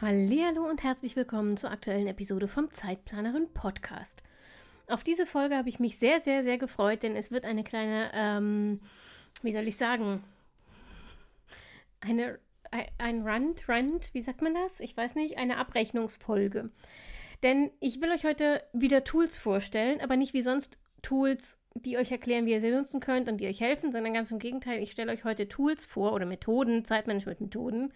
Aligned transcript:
Hallo 0.00 0.62
und 0.62 0.84
herzlich 0.84 1.16
willkommen 1.16 1.56
zur 1.56 1.72
aktuellen 1.72 2.06
Episode 2.06 2.46
vom 2.46 2.70
Zeitplanerin 2.70 3.52
Podcast. 3.52 4.22
Auf 4.86 5.02
diese 5.02 5.26
Folge 5.26 5.56
habe 5.56 5.68
ich 5.68 5.80
mich 5.80 5.98
sehr, 5.98 6.20
sehr, 6.20 6.44
sehr 6.44 6.56
gefreut, 6.56 7.02
denn 7.02 7.16
es 7.16 7.32
wird 7.32 7.44
eine 7.44 7.64
kleine, 7.64 8.08
ähm, 8.14 8.78
wie 9.42 9.50
soll 9.50 9.66
ich 9.66 9.76
sagen, 9.76 10.22
eine, 11.98 12.38
ein 12.98 13.22
Rand, 13.22 13.68
Rand, 13.68 14.14
wie 14.14 14.22
sagt 14.22 14.40
man 14.40 14.54
das? 14.54 14.78
Ich 14.78 14.96
weiß 14.96 15.16
nicht, 15.16 15.36
eine 15.36 15.56
Abrechnungsfolge. 15.56 16.70
Denn 17.42 17.72
ich 17.80 18.00
will 18.00 18.12
euch 18.12 18.24
heute 18.24 18.62
wieder 18.72 19.02
Tools 19.02 19.36
vorstellen, 19.36 20.00
aber 20.00 20.14
nicht 20.14 20.32
wie 20.32 20.42
sonst 20.42 20.78
Tools, 21.02 21.58
die 21.74 21.98
euch 21.98 22.12
erklären, 22.12 22.46
wie 22.46 22.52
ihr 22.52 22.60
sie 22.60 22.70
nutzen 22.70 23.00
könnt 23.00 23.28
und 23.28 23.38
die 23.38 23.48
euch 23.48 23.60
helfen, 23.60 23.90
sondern 23.90 24.14
ganz 24.14 24.30
im 24.30 24.38
Gegenteil, 24.38 24.80
ich 24.80 24.92
stelle 24.92 25.10
euch 25.10 25.24
heute 25.24 25.48
Tools 25.48 25.86
vor 25.86 26.12
oder 26.12 26.24
Methoden, 26.24 26.84
Zeitmanagement-Methoden, 26.84 27.92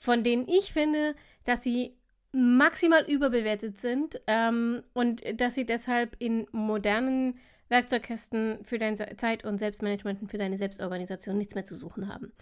von 0.00 0.24
denen 0.24 0.48
ich 0.48 0.72
finde, 0.72 1.14
dass 1.44 1.62
sie 1.62 1.94
maximal 2.32 3.04
überbewertet 3.08 3.78
sind 3.78 4.20
ähm, 4.26 4.82
und 4.94 5.22
dass 5.40 5.54
sie 5.54 5.66
deshalb 5.66 6.16
in 6.18 6.46
modernen 6.52 7.38
Werkzeugkästen 7.68 8.64
für 8.64 8.78
dein 8.78 8.96
Zeit- 8.96 9.44
und 9.44 9.58
Selbstmanagement 9.58 10.22
und 10.22 10.30
für 10.30 10.38
deine 10.38 10.58
Selbstorganisation 10.58 11.38
nichts 11.38 11.54
mehr 11.54 11.64
zu 11.64 11.76
suchen 11.76 12.12
haben. 12.12 12.32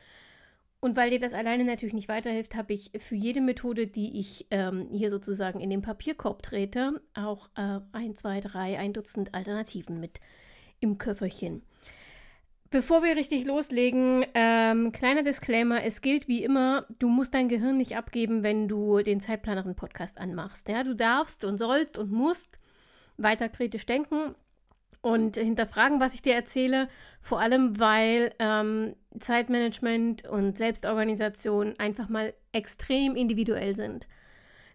Und 0.81 0.97
weil 0.97 1.11
dir 1.11 1.19
das 1.19 1.35
alleine 1.35 1.65
natürlich 1.65 1.95
nicht 1.95 2.09
weiterhilft, 2.09 2.55
habe 2.55 2.73
ich 2.73 2.93
für 3.01 3.17
jede 3.17 3.41
Methode, 3.41 3.89
die 3.89 4.21
ich 4.21 4.47
ähm, 4.53 4.89
hier 4.93 5.11
sozusagen 5.11 5.61
in 5.61 5.71
den 5.71 5.83
Papierkorb 5.83 6.43
trete, 6.43 7.03
auch 7.15 7.49
äh, 7.57 7.81
ein, 7.91 8.15
zwei, 8.15 8.41
drei, 8.41 8.79
ein 8.79 8.93
Dutzend 8.93 9.35
Alternativen 9.35 9.99
mit 9.99 10.21
im 10.79 10.97
Köfferchen. 10.97 11.63
Bevor 12.71 13.03
wir 13.03 13.17
richtig 13.17 13.47
loslegen, 13.47 14.27
ähm, 14.35 14.93
kleiner 14.93 15.23
Disclaimer: 15.23 15.83
Es 15.85 16.03
gilt 16.03 16.29
wie 16.29 16.45
immer, 16.45 16.85
du 16.99 17.09
musst 17.09 17.33
dein 17.33 17.49
Gehirn 17.49 17.79
nicht 17.79 17.97
abgeben, 17.97 18.43
wenn 18.43 18.69
du 18.69 18.99
den 18.99 19.21
Zeitplanerin-Podcast 19.21 20.19
anmachst. 20.19 20.69
Ja, 20.69 20.85
du 20.85 20.95
darfst 20.95 21.45
und 21.45 21.57
sollst 21.57 21.97
und 21.97 22.13
musst 22.13 22.59
weiter 23.17 23.49
kritisch 23.49 23.87
denken 23.87 24.35
und 25.01 25.37
hinterfragen, 25.37 25.99
was 25.99 26.13
ich 26.13 26.21
dir 26.21 26.35
erzähle. 26.35 26.89
Vor 27.23 27.41
allem, 27.41 27.81
weil 27.81 28.35
ähm, 28.39 28.95
Zeitmanagement 29.19 30.29
und 30.29 30.59
Selbstorganisation 30.59 31.75
einfach 31.79 32.11
mal 32.11 32.35
extrem 32.53 33.17
individuell 33.17 33.75
sind. 33.77 34.07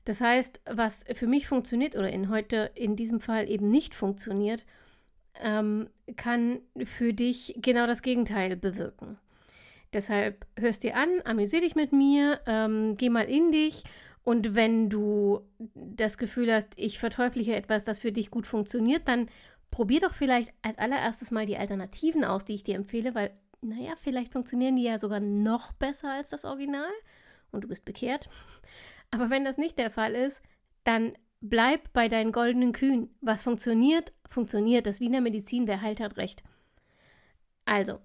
Das 0.05 0.19
heißt, 0.19 0.61
was 0.65 1.05
für 1.13 1.27
mich 1.27 1.47
funktioniert 1.47 1.95
oder 1.95 2.09
in 2.09 2.29
heute 2.29 2.71
in 2.73 2.95
diesem 2.95 3.19
Fall 3.19 3.49
eben 3.49 3.69
nicht 3.69 3.93
funktioniert, 3.93 4.65
ähm, 5.41 5.89
kann 6.15 6.61
für 6.85 7.13
dich 7.13 7.55
genau 7.57 7.87
das 7.87 8.01
Gegenteil 8.01 8.55
bewirken. 8.55 9.17
Deshalb 9.93 10.45
hörst 10.57 10.83
dir 10.83 10.95
an, 10.95 11.09
amüsier 11.23 11.61
dich 11.61 11.75
mit 11.75 11.91
mir, 11.91 12.39
ähm, 12.47 12.95
geh 12.97 13.09
mal 13.09 13.25
in 13.25 13.51
dich 13.51 13.83
und 14.23 14.55
wenn 14.55 14.89
du 14.89 15.41
das 15.75 16.17
Gefühl 16.17 16.51
hast, 16.53 16.69
ich 16.77 16.97
verteufliche 16.97 17.55
etwas, 17.55 17.85
das 17.85 17.99
für 17.99 18.11
dich 18.11 18.31
gut 18.31 18.47
funktioniert, 18.47 19.07
dann 19.07 19.29
probier 19.69 19.99
doch 19.99 20.13
vielleicht 20.13 20.53
als 20.61 20.77
allererstes 20.77 21.31
mal 21.31 21.45
die 21.45 21.57
Alternativen 21.57 22.23
aus, 22.23 22.45
die 22.45 22.53
ich 22.55 22.63
dir 22.63 22.75
empfehle, 22.75 23.15
weil, 23.15 23.31
naja, 23.61 23.93
vielleicht 23.97 24.31
funktionieren 24.31 24.75
die 24.75 24.83
ja 24.83 24.97
sogar 24.97 25.19
noch 25.19 25.73
besser 25.73 26.11
als 26.11 26.29
das 26.29 26.45
Original 26.45 26.91
und 27.51 27.63
du 27.63 27.67
bist 27.67 27.85
bekehrt. 27.85 28.29
Aber 29.11 29.29
wenn 29.29 29.43
das 29.45 29.57
nicht 29.57 29.77
der 29.77 29.91
Fall 29.91 30.15
ist, 30.15 30.41
dann 30.83 31.13
Bleib 31.45 31.91
bei 31.91 32.07
deinen 32.07 32.31
goldenen 32.31 32.71
Kühen. 32.71 33.13
Was 33.19 33.43
funktioniert, 33.43 34.13
funktioniert. 34.29 34.87
Das 34.87 35.01
Wiener 35.01 35.19
Medizin, 35.19 35.67
wer 35.67 35.81
heilt, 35.81 35.99
hat 35.99 36.15
recht. 36.15 36.41
Also, 37.65 37.99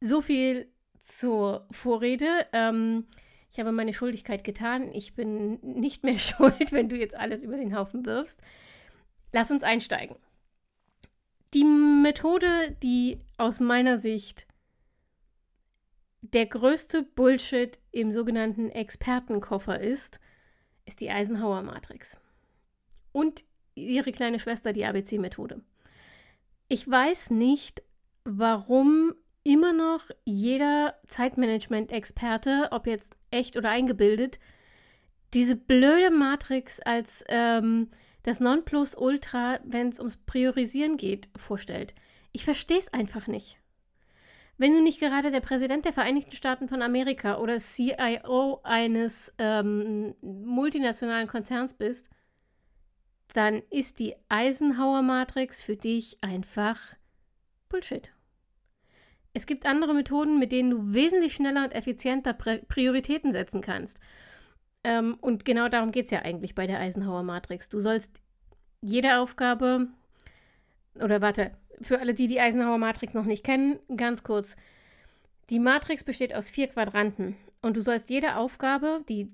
so 0.00 0.22
viel 0.22 0.70
zur 1.00 1.66
Vorrede. 1.72 2.46
Ähm, 2.52 3.08
ich 3.50 3.58
habe 3.58 3.72
meine 3.72 3.92
Schuldigkeit 3.92 4.44
getan. 4.44 4.92
Ich 4.92 5.16
bin 5.16 5.58
nicht 5.62 6.04
mehr 6.04 6.16
schuld, 6.18 6.70
wenn 6.70 6.88
du 6.88 6.96
jetzt 6.96 7.16
alles 7.16 7.42
über 7.42 7.56
den 7.56 7.76
Haufen 7.76 8.06
wirfst. 8.06 8.40
Lass 9.32 9.50
uns 9.50 9.64
einsteigen. 9.64 10.14
Die 11.54 11.64
Methode, 11.64 12.76
die 12.84 13.18
aus 13.36 13.58
meiner 13.58 13.98
Sicht 13.98 14.46
der 16.20 16.46
größte 16.46 17.02
Bullshit 17.02 17.80
im 17.90 18.12
sogenannten 18.12 18.70
Expertenkoffer 18.70 19.80
ist, 19.80 20.20
ist 20.84 21.00
die 21.00 21.10
Eisenhower-Matrix 21.10 22.20
und 23.12 23.44
ihre 23.74 24.12
kleine 24.12 24.38
Schwester 24.38 24.72
die 24.72 24.84
ABC-Methode. 24.84 25.60
Ich 26.68 26.88
weiß 26.88 27.30
nicht, 27.30 27.82
warum 28.24 29.14
immer 29.44 29.72
noch 29.72 30.02
jeder 30.24 30.94
Zeitmanagement-Experte, 31.06 32.68
ob 32.70 32.86
jetzt 32.86 33.14
echt 33.30 33.56
oder 33.56 33.70
eingebildet, 33.70 34.38
diese 35.34 35.56
blöde 35.56 36.10
Matrix 36.10 36.80
als 36.80 37.24
ähm, 37.28 37.90
das 38.22 38.40
Nonplusultra, 38.40 39.60
wenn 39.64 39.88
es 39.88 39.98
ums 39.98 40.16
Priorisieren 40.18 40.96
geht, 40.96 41.28
vorstellt. 41.36 41.94
Ich 42.32 42.44
verstehe 42.44 42.78
es 42.78 42.92
einfach 42.92 43.26
nicht. 43.26 43.58
Wenn 44.58 44.74
du 44.74 44.82
nicht 44.82 44.98
gerade 44.98 45.30
der 45.30 45.40
Präsident 45.40 45.84
der 45.84 45.92
Vereinigten 45.92 46.34
Staaten 46.34 46.68
von 46.68 46.82
Amerika 46.82 47.38
oder 47.38 47.58
CIO 47.58 48.60
eines 48.64 49.32
ähm, 49.38 50.14
multinationalen 50.20 51.28
Konzerns 51.28 51.74
bist, 51.74 52.10
dann 53.34 53.62
ist 53.70 53.98
die 53.98 54.14
Eisenhower-Matrix 54.28 55.62
für 55.62 55.76
dich 55.76 56.18
einfach 56.22 56.80
Bullshit. 57.68 58.12
Es 59.34 59.46
gibt 59.46 59.66
andere 59.66 59.94
Methoden, 59.94 60.38
mit 60.38 60.52
denen 60.52 60.70
du 60.70 60.94
wesentlich 60.94 61.34
schneller 61.34 61.64
und 61.64 61.74
effizienter 61.74 62.32
Prioritäten 62.32 63.30
setzen 63.30 63.60
kannst. 63.60 64.00
Ähm, 64.84 65.18
und 65.20 65.44
genau 65.44 65.68
darum 65.68 65.92
geht 65.92 66.06
es 66.06 66.10
ja 66.10 66.22
eigentlich 66.22 66.54
bei 66.54 66.66
der 66.66 66.80
Eisenhower-Matrix. 66.80 67.68
Du 67.68 67.78
sollst 67.78 68.22
jede 68.80 69.18
Aufgabe, 69.18 69.88
oder 70.94 71.20
warte, 71.20 71.52
für 71.80 72.00
alle, 72.00 72.14
die 72.14 72.26
die 72.26 72.40
Eisenhower-Matrix 72.40 73.14
noch 73.14 73.24
nicht 73.24 73.44
kennen, 73.44 73.78
ganz 73.96 74.22
kurz. 74.22 74.56
Die 75.50 75.58
Matrix 75.58 76.04
besteht 76.04 76.34
aus 76.34 76.50
vier 76.50 76.68
Quadranten 76.68 77.36
und 77.62 77.76
du 77.76 77.80
sollst 77.80 78.10
jede 78.10 78.36
Aufgabe, 78.36 79.04
die 79.08 79.32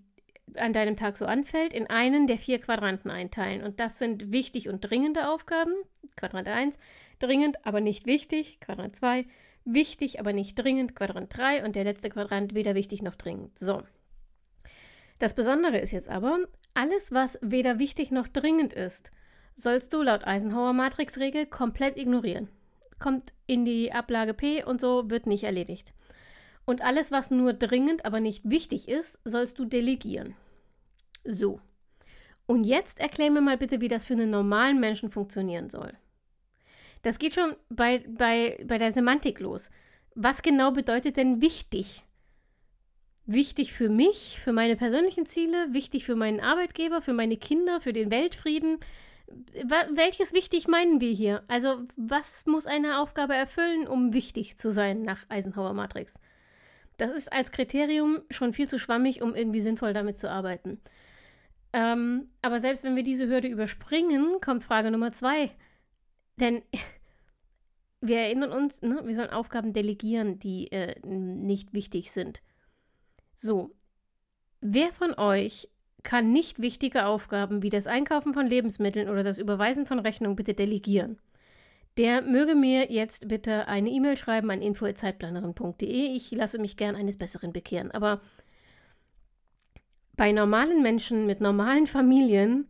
an 0.55 0.73
deinem 0.73 0.97
Tag 0.97 1.17
so 1.17 1.27
anfällt, 1.27 1.73
in 1.73 1.89
einen 1.89 2.27
der 2.27 2.39
vier 2.39 2.61
Quadranten 2.61 3.11
einteilen. 3.11 3.63
Und 3.63 3.81
das 3.81 3.99
sind 3.99 4.31
wichtig 4.33 4.69
und 4.69 4.81
dringende 4.81 5.29
Aufgaben. 5.29 5.73
Quadrant 6.17 6.49
1, 6.49 6.79
dringend, 7.19 7.65
aber 7.67 7.81
nicht 7.81 8.07
wichtig. 8.07 8.61
Quadrant 8.61 8.95
2, 8.95 9.27
wichtig, 9.65 10.21
aber 10.21 10.33
nicht 10.33 10.57
dringend. 10.57 10.95
Quadrant 10.95 11.37
3 11.37 11.65
und 11.65 11.77
der 11.77 11.85
letzte 11.85 12.11
Quadrant 12.11 12.55
weder 12.55 12.75
wichtig 12.75 13.03
noch 13.03 13.15
dringend. 13.15 13.59
So. 13.59 13.83
Das 15.19 15.35
Besondere 15.35 15.79
ist 15.79 15.93
jetzt 15.93 16.09
aber, 16.09 16.41
alles, 16.75 17.13
was 17.13 17.39
weder 17.41 17.79
wichtig 17.79 18.11
noch 18.11 18.29
dringend 18.29 18.73
ist, 18.73 19.13
sollst 19.55 19.93
du 19.93 20.03
laut 20.03 20.27
Eisenhower 20.27 20.73
Matrix-Regel 20.73 21.47
komplett 21.47 21.97
ignorieren. 21.97 22.49
Kommt 22.99 23.33
in 23.47 23.65
die 23.65 23.93
Ablage 23.93 24.35
P 24.35 24.65
und 24.65 24.81
so 24.81 25.11
wird 25.11 25.27
nicht 25.27 25.45
erledigt. 25.45 25.93
Und 26.67 26.83
alles, 26.83 27.13
was 27.13 27.31
nur 27.31 27.53
dringend, 27.53 28.05
aber 28.05 28.21
nicht 28.21 28.49
wichtig 28.49 28.89
ist, 28.89 29.21
sollst 29.25 29.59
du 29.59 29.65
delegieren. 29.65 30.35
So. 31.25 31.61
Und 32.47 32.63
jetzt 32.63 33.01
erklär 33.01 33.31
mir 33.31 33.41
mal 33.41 33.57
bitte, 33.57 33.81
wie 33.81 33.89
das 33.89 34.05
für 34.05 34.15
einen 34.15 34.31
normalen 34.31 34.81
Menschen 34.81 35.11
funktionieren 35.11 35.71
soll. 35.71 35.93
Das 37.03 37.19
geht 37.19 37.35
schon 37.35 37.55
bei, 37.69 38.03
bei, 38.09 38.63
bei 38.67 38.79
der 38.79 38.93
Semantik 38.93 39.41
los. 39.41 39.71
Was 40.15 40.43
genau 40.43 40.71
bedeutet 40.73 41.17
denn 41.17 41.41
wichtig? 41.41 42.03
Wichtig 43.27 43.73
für 43.73 43.89
mich, 43.89 44.39
für 44.41 44.53
meine 44.53 44.77
persönlichen 44.77 45.27
Ziele, 45.27 45.73
wichtig 45.73 46.05
für 46.05 46.17
meinen 46.17 46.41
Arbeitgeber, 46.41 47.03
für 47.03 47.15
meine 47.15 47.37
Kinder, 47.37 47.81
für 47.81 47.93
den 47.93 48.11
Weltfrieden. 48.11 48.79
Welches 49.27 50.35
wichtig 50.35 50.69
meinen 50.69 51.01
wir 51.01 51.13
hier? 51.13 51.43
Also, 51.49 51.87
was 51.97 52.45
muss 52.47 52.67
eine 52.67 53.01
Aufgabe 53.01 53.35
erfüllen, 53.35 53.87
um 53.89 54.13
wichtig 54.13 54.59
zu 54.59 54.71
sein 54.71 55.03
nach 55.03 55.25
Eisenhower 55.31 55.73
Matrix? 55.73 56.21
Das 56.97 57.11
ist 57.11 57.33
als 57.33 57.51
Kriterium 57.51 58.23
schon 58.31 58.53
viel 58.53 58.69
zu 58.69 58.79
schwammig, 58.79 59.23
um 59.23 59.35
irgendwie 59.35 59.61
sinnvoll 59.61 59.93
damit 59.93 60.19
zu 60.19 60.31
arbeiten. 60.31 60.81
Ähm, 61.73 62.29
aber 62.41 62.61
selbst 62.61 62.85
wenn 62.85 62.95
wir 62.95 63.03
diese 63.03 63.27
Hürde 63.27 63.49
überspringen, 63.49 64.41
kommt 64.41 64.63
Frage 64.63 64.91
Nummer 64.91 65.11
zwei. 65.13 65.51
Denn 66.37 66.63
wir 68.01 68.19
erinnern 68.19 68.53
uns, 68.53 68.81
ne, 68.83 69.01
wir 69.05 69.15
sollen 69.15 69.31
Aufgaben 69.31 69.73
delegieren, 69.73 70.39
die 70.39 70.71
äh, 70.71 70.95
nicht 71.05 71.73
wichtig 71.73 72.13
sind. 72.13 72.43
So, 73.35 73.75
wer 74.61 74.93
von 74.93 75.15
euch 75.15 75.69
kann 76.05 76.33
nicht 76.33 76.61
wichtige 76.61 77.07
Aufgaben 77.07 77.63
wie 77.63 77.71
das 77.71 77.87
Einkaufen 77.87 78.35
von 78.35 78.47
Lebensmitteln 78.47 79.09
oder 79.09 79.25
das 79.25 79.39
Überweisen 79.39 79.87
von 79.87 79.99
Rechnungen 79.99 80.37
bitte 80.37 80.55
delegieren. 80.55 81.19
Der 81.97 82.23
möge 82.23 82.55
mir 82.55 82.91
jetzt 82.91 83.29
bitte 83.29 83.69
eine 83.69 83.91
E-Mail 83.91 84.17
schreiben 84.17 84.51
an 84.51 84.61
info.zeitplanerin.de. 84.61 86.07
Ich 86.17 86.31
lasse 86.33 86.59
mich 86.59 86.77
gern 86.77 86.97
eines 86.97 87.17
Besseren 87.17 87.53
bekehren. 87.53 87.93
Aber 87.93 88.21
bei 90.17 90.33
normalen 90.33 90.83
Menschen 90.83 91.27
mit 91.27 91.41
normalen 91.41 91.87
Familien 91.87 92.69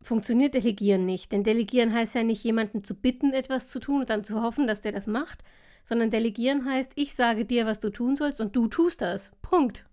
funktioniert 0.00 0.54
Delegieren 0.54 1.04
nicht. 1.04 1.32
Denn 1.32 1.44
Delegieren 1.44 1.92
heißt 1.92 2.14
ja 2.14 2.22
nicht, 2.22 2.42
jemanden 2.42 2.84
zu 2.84 2.94
bitten, 2.94 3.32
etwas 3.32 3.68
zu 3.68 3.80
tun 3.80 4.00
und 4.00 4.10
dann 4.10 4.24
zu 4.24 4.42
hoffen, 4.42 4.66
dass 4.66 4.80
der 4.80 4.92
das 4.92 5.06
macht, 5.06 5.44
sondern 5.84 6.10
Delegieren 6.10 6.64
heißt, 6.64 6.92
ich 6.94 7.14
sage 7.14 7.44
dir, 7.44 7.66
was 7.66 7.80
du 7.80 7.90
tun 7.90 8.16
sollst 8.16 8.40
und 8.40 8.56
du 8.56 8.68
tust 8.68 9.02
das. 9.02 9.32
Punkt. 9.42 9.86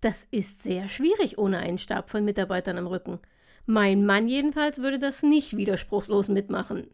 Das 0.00 0.24
ist 0.30 0.62
sehr 0.62 0.88
schwierig 0.88 1.36
ohne 1.36 1.58
einen 1.58 1.78
Stab 1.78 2.10
von 2.10 2.24
Mitarbeitern 2.24 2.78
am 2.78 2.86
Rücken. 2.86 3.20
Mein 3.70 4.04
Mann 4.04 4.26
jedenfalls 4.26 4.78
würde 4.78 4.98
das 4.98 5.22
nicht 5.22 5.56
widerspruchslos 5.56 6.26
mitmachen. 6.28 6.88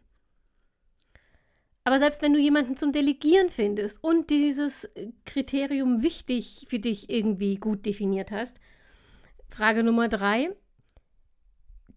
Aber 1.83 1.97
selbst 1.97 2.21
wenn 2.21 2.33
du 2.33 2.39
jemanden 2.39 2.77
zum 2.77 2.91
Delegieren 2.91 3.49
findest 3.49 4.03
und 4.03 4.29
dieses 4.29 4.87
Kriterium 5.25 6.03
wichtig 6.03 6.67
für 6.69 6.77
dich 6.77 7.09
irgendwie 7.09 7.55
gut 7.55 7.87
definiert 7.87 8.29
hast, 8.29 8.59
Frage 9.49 9.81
Nummer 9.81 10.07
drei. 10.07 10.55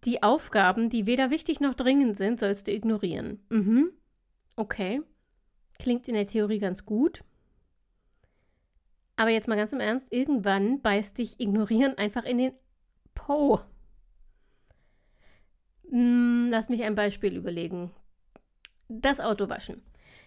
Die 0.03 0.23
Aufgaben, 0.23 0.89
die 0.89 1.05
weder 1.05 1.29
wichtig 1.29 1.59
noch 1.59 1.75
dringend 1.75 2.17
sind, 2.17 2.39
sollst 2.39 2.65
du 2.65 2.71
ignorieren. 2.71 3.45
Mhm. 3.49 3.91
Okay. 4.55 5.03
Klingt 5.77 6.07
in 6.07 6.15
der 6.15 6.25
Theorie 6.25 6.57
ganz 6.57 6.87
gut. 6.87 7.23
Aber 9.15 9.29
jetzt 9.29 9.47
mal 9.47 9.57
ganz 9.57 9.73
im 9.73 9.79
Ernst, 9.79 10.11
irgendwann 10.11 10.81
beißt 10.81 11.19
dich 11.19 11.39
Ignorieren 11.39 11.99
einfach 11.99 12.23
in 12.23 12.39
den 12.39 12.53
Po. 13.13 13.59
Hm, 15.91 16.47
lass 16.49 16.69
mich 16.69 16.83
ein 16.83 16.95
Beispiel 16.95 17.35
überlegen. 17.35 17.91
Das 18.87 19.19
Autowaschen. 19.19 19.81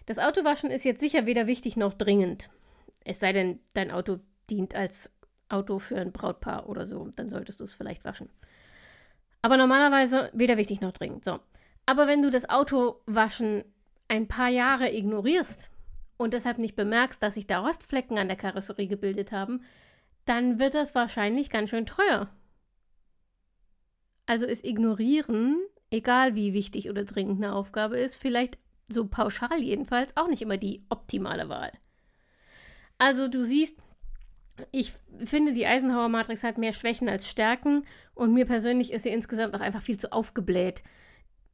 Das 0.05 0.19
Autowaschen 0.19 0.69
ist 0.71 0.85
jetzt 0.85 0.99
sicher 1.01 1.25
weder 1.25 1.47
wichtig 1.47 1.75
noch 1.75 1.93
dringend. 1.93 2.49
Es 3.03 3.19
sei 3.19 3.33
denn, 3.33 3.59
dein 3.73 3.91
Auto 3.91 4.19
dient 4.49 4.75
als 4.75 5.11
Auto 5.49 5.79
für 5.79 5.97
ein 5.97 6.11
Brautpaar 6.11 6.69
oder 6.69 6.85
so, 6.85 7.09
dann 7.15 7.29
solltest 7.29 7.59
du 7.59 7.63
es 7.63 7.73
vielleicht 7.73 8.05
waschen. 8.05 8.29
Aber 9.41 9.57
normalerweise 9.57 10.29
weder 10.33 10.57
wichtig 10.57 10.81
noch 10.81 10.91
dringend. 10.91 11.23
So. 11.23 11.39
Aber 11.85 12.07
wenn 12.07 12.21
du 12.21 12.29
das 12.29 12.49
Autowaschen 12.49 13.63
ein 14.07 14.27
paar 14.27 14.49
Jahre 14.49 14.91
ignorierst 14.91 15.69
und 16.17 16.33
deshalb 16.33 16.57
nicht 16.57 16.75
bemerkst, 16.75 17.21
dass 17.21 17.35
sich 17.35 17.47
da 17.47 17.59
Rostflecken 17.59 18.17
an 18.17 18.27
der 18.27 18.37
Karosserie 18.37 18.87
gebildet 18.87 19.31
haben, 19.31 19.63
dann 20.25 20.59
wird 20.59 20.73
das 20.73 20.95
wahrscheinlich 20.95 21.49
ganz 21.49 21.69
schön 21.69 21.85
teuer. 21.85 22.29
Also 24.25 24.45
ist 24.45 24.65
Ignorieren, 24.65 25.61
egal 25.91 26.35
wie 26.35 26.53
wichtig 26.53 26.89
oder 26.89 27.03
dringend 27.03 27.43
eine 27.43 27.53
Aufgabe 27.53 27.97
ist, 27.97 28.15
vielleicht 28.15 28.57
so 28.89 29.07
pauschal 29.07 29.61
jedenfalls 29.61 30.15
auch 30.17 30.27
nicht 30.27 30.41
immer 30.41 30.57
die 30.57 30.83
optimale 30.89 31.49
Wahl. 31.49 31.71
Also 32.97 33.27
du 33.27 33.43
siehst, 33.43 33.77
ich 34.71 34.93
finde, 35.25 35.53
die 35.53 35.65
Eisenhower 35.65 36.09
Matrix 36.09 36.43
hat 36.43 36.57
mehr 36.57 36.73
Schwächen 36.73 37.09
als 37.09 37.27
Stärken 37.27 37.85
und 38.13 38.33
mir 38.33 38.45
persönlich 38.45 38.91
ist 38.91 39.03
sie 39.03 39.09
insgesamt 39.09 39.55
auch 39.55 39.61
einfach 39.61 39.81
viel 39.81 39.99
zu 39.99 40.11
aufgebläht. 40.11 40.83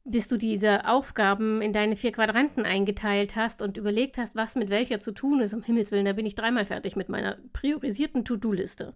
Bis 0.04 0.28
du 0.28 0.36
diese 0.36 0.88
Aufgaben 0.88 1.62
in 1.62 1.72
deine 1.72 1.94
vier 1.94 2.10
Quadranten 2.10 2.64
eingeteilt 2.64 3.36
hast 3.36 3.62
und 3.62 3.76
überlegt 3.76 4.18
hast, 4.18 4.34
was 4.34 4.56
mit 4.56 4.68
welcher 4.68 4.98
zu 4.98 5.12
tun 5.12 5.40
ist, 5.40 5.54
um 5.54 5.62
Himmels 5.62 5.92
Willen, 5.92 6.04
da 6.04 6.12
bin 6.12 6.26
ich 6.26 6.34
dreimal 6.34 6.66
fertig 6.66 6.96
mit 6.96 7.08
meiner 7.08 7.38
priorisierten 7.52 8.24
To-Do-Liste. 8.24 8.94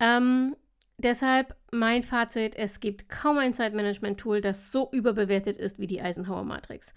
Ähm, 0.00 0.56
Deshalb 1.02 1.56
mein 1.72 2.04
Fazit, 2.04 2.54
es 2.54 2.78
gibt 2.78 3.08
kaum 3.08 3.38
ein 3.38 3.54
Zeitmanagement-Tool, 3.54 4.40
das 4.40 4.70
so 4.70 4.88
überbewertet 4.92 5.56
ist 5.56 5.78
wie 5.78 5.88
die 5.88 6.00
Eisenhower 6.00 6.44
Matrix. 6.44 6.94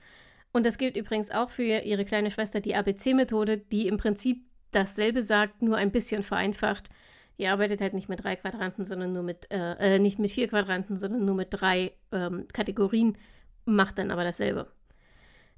Und 0.53 0.65
das 0.65 0.77
gilt 0.77 0.95
übrigens 0.95 1.31
auch 1.31 1.49
für 1.49 1.63
ihre 1.63 2.05
kleine 2.05 2.29
Schwester, 2.29 2.61
die 2.61 2.75
ABC-Methode, 2.75 3.57
die 3.57 3.87
im 3.87 3.97
Prinzip 3.97 4.45
dasselbe 4.71 5.21
sagt, 5.21 5.61
nur 5.61 5.77
ein 5.77 5.91
bisschen 5.91 6.21
vereinfacht. 6.21 6.89
Ihr 7.37 7.51
arbeitet 7.51 7.81
halt 7.81 7.93
nicht 7.93 8.07
mit 8.07 8.23
drei 8.23 8.35
Quadranten, 8.35 8.85
sondern 8.85 9.11
nur 9.11 9.23
mit, 9.23 9.51
äh, 9.51 9.95
äh, 9.95 9.99
nicht 9.99 10.19
mit 10.19 10.31
vier 10.31 10.47
Quadranten, 10.47 10.97
sondern 10.97 11.25
nur 11.25 11.35
mit 11.35 11.47
drei 11.49 11.91
ähm, 12.11 12.47
Kategorien, 12.53 13.17
macht 13.65 13.97
dann 13.97 14.11
aber 14.11 14.23
dasselbe. 14.23 14.67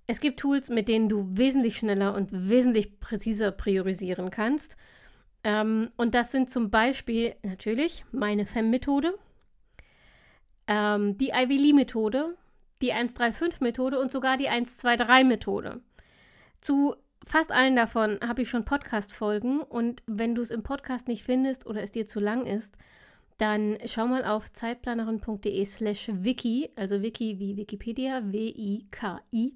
Es 0.08 0.22
gibt 0.22 0.40
Tools, 0.40 0.70
mit 0.70 0.88
denen 0.88 1.10
du 1.10 1.28
wesentlich 1.38 1.78
schneller 1.78 2.16
und 2.16 2.30
wesentlich 2.32 3.02
präziser 3.02 3.52
priorisieren 3.52 4.32
kannst. 4.32 4.78
Ähm, 5.48 5.92
und 5.96 6.14
das 6.14 6.34
sind 6.34 6.52
zum 6.52 6.70
Beispiel 6.70 7.34
natürlich 7.42 8.04
meine 8.12 8.46
FEM-Methode, 8.46 9.18
ähm, 10.68 11.18
die 11.18 11.32
Lee-Methode, 11.32 12.36
die 12.82 12.94
135-Methode 12.94 13.98
und 13.98 14.12
sogar 14.12 14.36
die 14.36 14.50
123-Methode. 14.50 15.80
Zu 16.60 16.96
fast 17.26 17.54
allen 17.54 17.78
davon 17.78 18.20
habe 18.22 18.42
ich 18.42 18.50
schon 18.50 18.66
Podcast-Folgen 18.66 19.62
und 19.62 20.04
wenn 20.06 20.36
du 20.36 20.42
es 20.42 20.52
im 20.52 20.64
Podcast 20.64 21.08
nicht 21.08 21.24
findest 21.24 21.66
oder 21.66 21.82
es 21.82 21.94
dir 21.94 22.08
zu 22.08 22.20
lang 22.20 22.46
ist, 22.46 22.76
dann 23.38 23.78
schau 23.86 24.06
mal 24.06 24.26
auf 24.26 24.52
zeitplanerin.de 24.52 25.64
slash 25.64 26.10
wiki, 26.12 26.72
also 26.76 27.02
wiki 27.02 27.40
wie 27.40 27.56
Wikipedia, 27.56 28.22
W-I-K-I, 28.34 29.56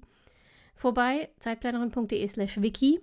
vorbei, 0.74 1.28
zeitplanerin.de 1.38 2.26
slash 2.28 2.62
wiki. 2.62 3.02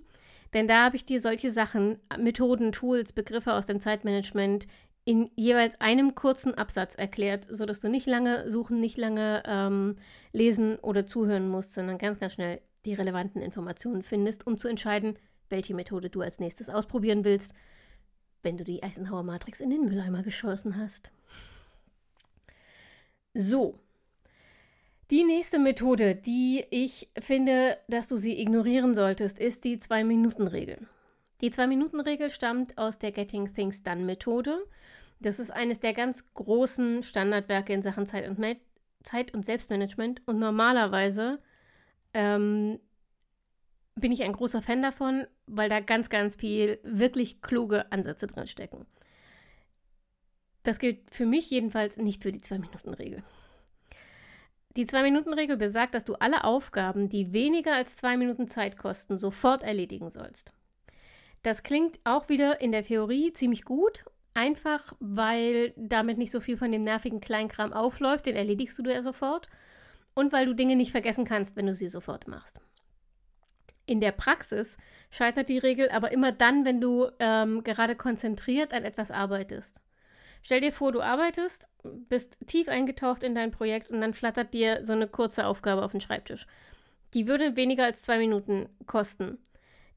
Denn 0.52 0.66
da 0.66 0.84
habe 0.84 0.96
ich 0.96 1.04
dir 1.04 1.20
solche 1.20 1.50
Sachen, 1.50 1.98
Methoden, 2.18 2.72
Tools, 2.72 3.12
Begriffe 3.12 3.52
aus 3.54 3.66
dem 3.66 3.80
Zeitmanagement 3.80 4.66
in 5.04 5.30
jeweils 5.34 5.80
einem 5.80 6.14
kurzen 6.14 6.54
Absatz 6.54 6.94
erklärt, 6.94 7.46
sodass 7.50 7.80
du 7.80 7.88
nicht 7.88 8.06
lange 8.06 8.50
suchen, 8.50 8.80
nicht 8.80 8.96
lange 8.96 9.42
ähm, 9.46 9.96
lesen 10.32 10.78
oder 10.78 11.06
zuhören 11.06 11.48
musst, 11.48 11.72
sondern 11.72 11.98
ganz, 11.98 12.18
ganz 12.18 12.34
schnell 12.34 12.60
die 12.84 12.94
relevanten 12.94 13.42
Informationen 13.42 14.02
findest, 14.02 14.46
um 14.46 14.56
zu 14.56 14.68
entscheiden, 14.68 15.18
welche 15.48 15.74
Methode 15.74 16.10
du 16.10 16.20
als 16.20 16.38
nächstes 16.38 16.68
ausprobieren 16.68 17.24
willst, 17.24 17.54
wenn 18.42 18.56
du 18.56 18.64
die 18.64 18.82
Eisenhower 18.82 19.22
Matrix 19.22 19.60
in 19.60 19.70
den 19.70 19.84
Mülleimer 19.84 20.22
geschossen 20.22 20.76
hast. 20.76 21.12
So, 23.34 23.78
die 25.10 25.24
nächste 25.24 25.58
Methode, 25.58 26.14
die 26.14 26.64
ich 26.70 27.08
finde, 27.20 27.78
dass 27.88 28.08
du 28.08 28.16
sie 28.16 28.40
ignorieren 28.40 28.94
solltest, 28.94 29.38
ist 29.38 29.64
die 29.64 29.78
Zwei-Minuten-Regel. 29.78 30.86
Die 31.40 31.50
Zwei-Minuten-Regel 31.50 32.30
stammt 32.30 32.78
aus 32.78 32.98
der 32.98 33.10
Getting 33.10 33.52
Things 33.54 33.82
Done-Methode. 33.82 34.64
Das 35.18 35.38
ist 35.38 35.50
eines 35.50 35.80
der 35.80 35.94
ganz 35.94 36.32
großen 36.34 37.02
Standardwerke 37.02 37.72
in 37.72 37.82
Sachen 37.82 38.06
Zeit 38.06 38.28
und, 38.28 38.38
Me 38.38 38.56
Zeit 39.02 39.34
und 39.34 39.44
Selbstmanagement. 39.44 40.22
Und 40.26 40.38
normalerweise 40.38 41.40
ähm, 42.14 42.78
bin 43.96 44.12
ich 44.12 44.22
ein 44.22 44.32
großer 44.32 44.62
Fan 44.62 44.82
davon, 44.82 45.26
weil 45.46 45.68
da 45.68 45.80
ganz, 45.80 46.08
ganz 46.08 46.36
viel 46.36 46.78
wirklich 46.84 47.42
kluge 47.42 47.90
Ansätze 47.90 48.26
drin 48.26 48.46
stecken. 48.46 48.86
Das 50.62 50.78
gilt 50.78 51.10
für 51.10 51.26
mich 51.26 51.50
jedenfalls 51.50 51.96
nicht 51.96 52.22
für 52.22 52.32
die 52.32 52.42
Zwei-Minuten-Regel. 52.42 53.24
Die 54.80 54.86
Zwei-Minuten-Regel 54.86 55.58
besagt, 55.58 55.94
dass 55.94 56.06
du 56.06 56.14
alle 56.14 56.42
Aufgaben, 56.42 57.10
die 57.10 57.34
weniger 57.34 57.74
als 57.74 57.96
zwei 57.96 58.16
Minuten 58.16 58.48
Zeit 58.48 58.78
kosten, 58.78 59.18
sofort 59.18 59.62
erledigen 59.62 60.08
sollst. 60.08 60.54
Das 61.42 61.62
klingt 61.62 62.00
auch 62.04 62.30
wieder 62.30 62.62
in 62.62 62.72
der 62.72 62.82
Theorie 62.82 63.34
ziemlich 63.34 63.66
gut, 63.66 64.06
einfach 64.32 64.94
weil 64.98 65.74
damit 65.76 66.16
nicht 66.16 66.30
so 66.30 66.40
viel 66.40 66.56
von 66.56 66.72
dem 66.72 66.80
nervigen 66.80 67.20
Kleinkram 67.20 67.74
aufläuft, 67.74 68.24
den 68.24 68.36
erledigst 68.36 68.78
du 68.78 68.90
ja 68.90 69.02
sofort 69.02 69.50
und 70.14 70.32
weil 70.32 70.46
du 70.46 70.54
Dinge 70.54 70.76
nicht 70.76 70.92
vergessen 70.92 71.26
kannst, 71.26 71.56
wenn 71.56 71.66
du 71.66 71.74
sie 71.74 71.88
sofort 71.88 72.26
machst. 72.26 72.58
In 73.84 74.00
der 74.00 74.12
Praxis 74.12 74.78
scheitert 75.10 75.50
die 75.50 75.58
Regel 75.58 75.90
aber 75.90 76.10
immer 76.10 76.32
dann, 76.32 76.64
wenn 76.64 76.80
du 76.80 77.06
ähm, 77.18 77.62
gerade 77.64 77.96
konzentriert 77.96 78.72
an 78.72 78.86
etwas 78.86 79.10
arbeitest. 79.10 79.82
Stell 80.42 80.60
dir 80.60 80.72
vor, 80.72 80.92
du 80.92 81.00
arbeitest, 81.00 81.68
bist 81.82 82.38
tief 82.46 82.68
eingetaucht 82.68 83.22
in 83.22 83.34
dein 83.34 83.50
Projekt 83.50 83.90
und 83.90 84.00
dann 84.00 84.14
flattert 84.14 84.54
dir 84.54 84.84
so 84.84 84.92
eine 84.92 85.08
kurze 85.08 85.46
Aufgabe 85.46 85.82
auf 85.82 85.92
den 85.92 86.00
Schreibtisch. 86.00 86.46
Die 87.14 87.26
würde 87.26 87.56
weniger 87.56 87.84
als 87.84 88.02
zwei 88.02 88.18
Minuten 88.18 88.68
kosten. 88.86 89.38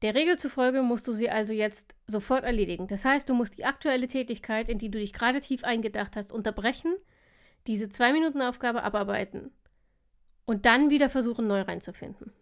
Der 0.02 0.14
Regel 0.14 0.38
zufolge 0.38 0.82
musst 0.82 1.06
du 1.08 1.12
sie 1.12 1.30
also 1.30 1.52
jetzt 1.52 1.94
sofort 2.06 2.44
erledigen. 2.44 2.88
Das 2.88 3.04
heißt, 3.04 3.28
du 3.28 3.34
musst 3.34 3.56
die 3.56 3.64
aktuelle 3.64 4.08
Tätigkeit, 4.08 4.68
in 4.68 4.78
die 4.78 4.90
du 4.90 4.98
dich 4.98 5.12
gerade 5.12 5.40
tief 5.40 5.64
eingedacht 5.64 6.16
hast, 6.16 6.32
unterbrechen, 6.32 6.94
diese 7.66 7.88
zwei 7.88 8.12
Minuten 8.12 8.42
Aufgabe 8.42 8.82
abarbeiten 8.82 9.50
und 10.44 10.66
dann 10.66 10.90
wieder 10.90 11.08
versuchen, 11.08 11.46
neu 11.46 11.62
reinzufinden. 11.62 12.32